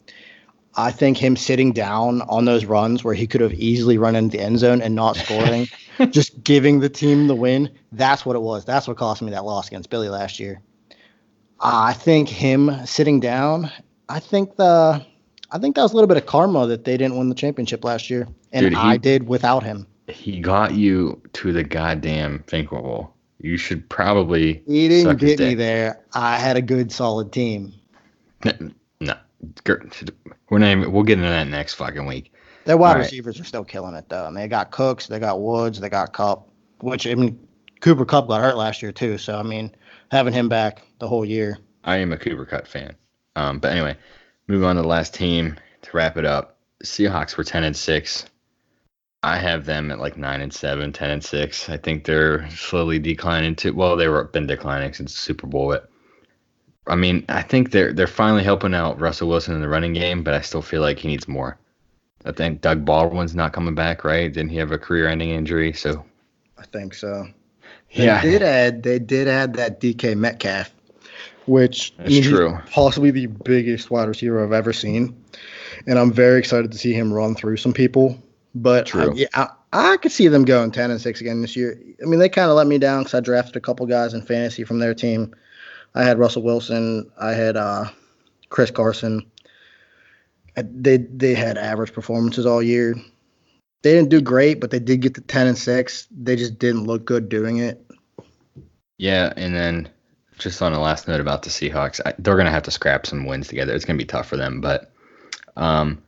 [0.75, 4.38] I think him sitting down on those runs where he could have easily run into
[4.38, 5.67] the end zone and not scoring,
[6.11, 7.71] just giving the team the win.
[7.91, 8.63] That's what it was.
[8.63, 10.61] That's what cost me that loss against Billy last year.
[11.59, 13.71] I think him sitting down.
[14.07, 15.03] I think the
[15.52, 17.84] I think that was a little bit of karma that they didn't win the championship
[17.84, 19.88] last year, and Dude, he- I did without him.
[20.08, 23.14] He got you to the goddamn Finkel Bowl.
[23.41, 26.00] You should probably He didn't get me there.
[26.14, 27.74] I had a good, solid team.
[29.00, 29.14] No,
[29.64, 29.88] Gur-
[30.50, 30.72] we're not.
[30.72, 32.34] Even, we'll get into that next fucking week.
[32.66, 33.00] Their wide All right.
[33.04, 34.28] receivers are still killing it though.
[34.28, 36.50] And they got Cooks, they got Woods, they got Kupp.
[36.82, 37.39] Which I mean,
[37.82, 39.18] Cooper Kupp got hurt last year too.
[39.18, 39.72] So I mean,
[40.12, 41.58] having him back the whole year.
[41.84, 42.95] I am a Cooper Kupp fan.
[43.36, 43.95] Um, but anyway,
[44.48, 46.58] Move on to the last team to wrap it up.
[46.84, 48.26] Seahawks were 10 and 6.
[49.24, 51.70] I have them at like 9 and 7, 10 and 6.
[51.70, 55.70] I think they're slowly declining to well, they were been declining since the Super Bowl,
[55.70, 55.89] but
[56.88, 60.24] I mean, I think they're they're finally helping out Russell Wilson in the running game,
[60.24, 61.58] but I still feel like he needs more.
[62.26, 64.32] I think Doug Baldwin's not coming back, right?
[64.32, 65.74] Didn't he have a career-ending injury?
[65.74, 66.06] So
[66.58, 67.28] I think so.
[67.95, 70.74] They yeah, did add they did add that DK Metcalf,
[71.48, 72.56] which That's true.
[72.56, 75.16] he's possibly the biggest wide receiver I've ever seen,
[75.88, 78.18] and I'm very excited to see him run through some people.
[78.56, 79.12] But True.
[79.12, 81.80] I, yeah, I, I could see them going ten and six again this year.
[82.02, 84.22] I mean, they kind of let me down because I drafted a couple guys in
[84.24, 85.34] fantasy from their team.
[85.95, 87.10] I had Russell Wilson.
[87.20, 87.86] I had uh,
[88.50, 89.26] Chris Carson.
[90.58, 92.95] I- They they had average performances all year.
[93.84, 96.08] They didn't do great, but they did get to ten and six.
[96.10, 97.86] They just didn't look good doing it.
[98.98, 99.88] yeah, and then
[100.38, 103.26] just on a last note about the Seahawks, I, they're gonna have to scrap some
[103.26, 103.74] wins together.
[103.74, 104.92] It's gonna be tough for them, but
[105.56, 106.02] um,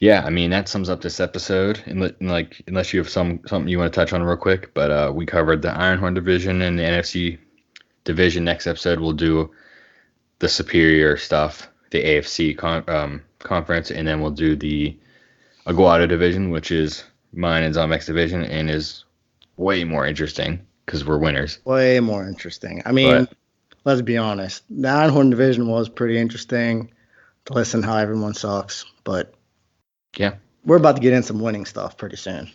[0.00, 1.82] yeah, I mean that sums up this episode.
[1.86, 4.90] And like, unless you have some something you want to touch on real quick, but
[4.90, 7.38] uh, we covered the Einhorn division and the NFC
[8.04, 8.44] division.
[8.44, 9.50] Next episode, we'll do
[10.38, 14.96] the superior stuff, the AFC con- um, conference, and then we'll do the
[15.66, 19.04] Aguado division, which is mine and Zombeck's division, and is
[19.56, 21.58] way more interesting because we're winners.
[21.64, 22.80] way more interesting.
[22.86, 23.36] I mean, But-
[23.88, 24.62] let's be honest.
[24.68, 26.92] The Einhorn division was pretty interesting
[27.46, 29.32] to listen how everyone sucks, but
[30.16, 30.34] Yeah.
[30.66, 32.50] we're about to get in some winning stuff pretty soon.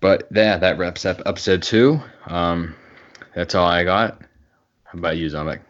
[0.00, 2.00] But yeah, that wraps up episode two.
[2.26, 2.74] Um,
[3.34, 4.20] that's all I got.
[4.84, 5.60] How about you, Zombek?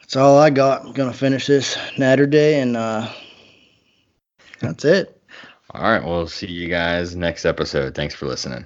[0.00, 0.86] That's all I got.
[0.86, 3.08] I'm gonna finish this natter day, and uh,
[4.60, 5.20] that's it.
[5.70, 7.94] All right, we'll see you guys next episode.
[7.94, 8.64] Thanks for listening.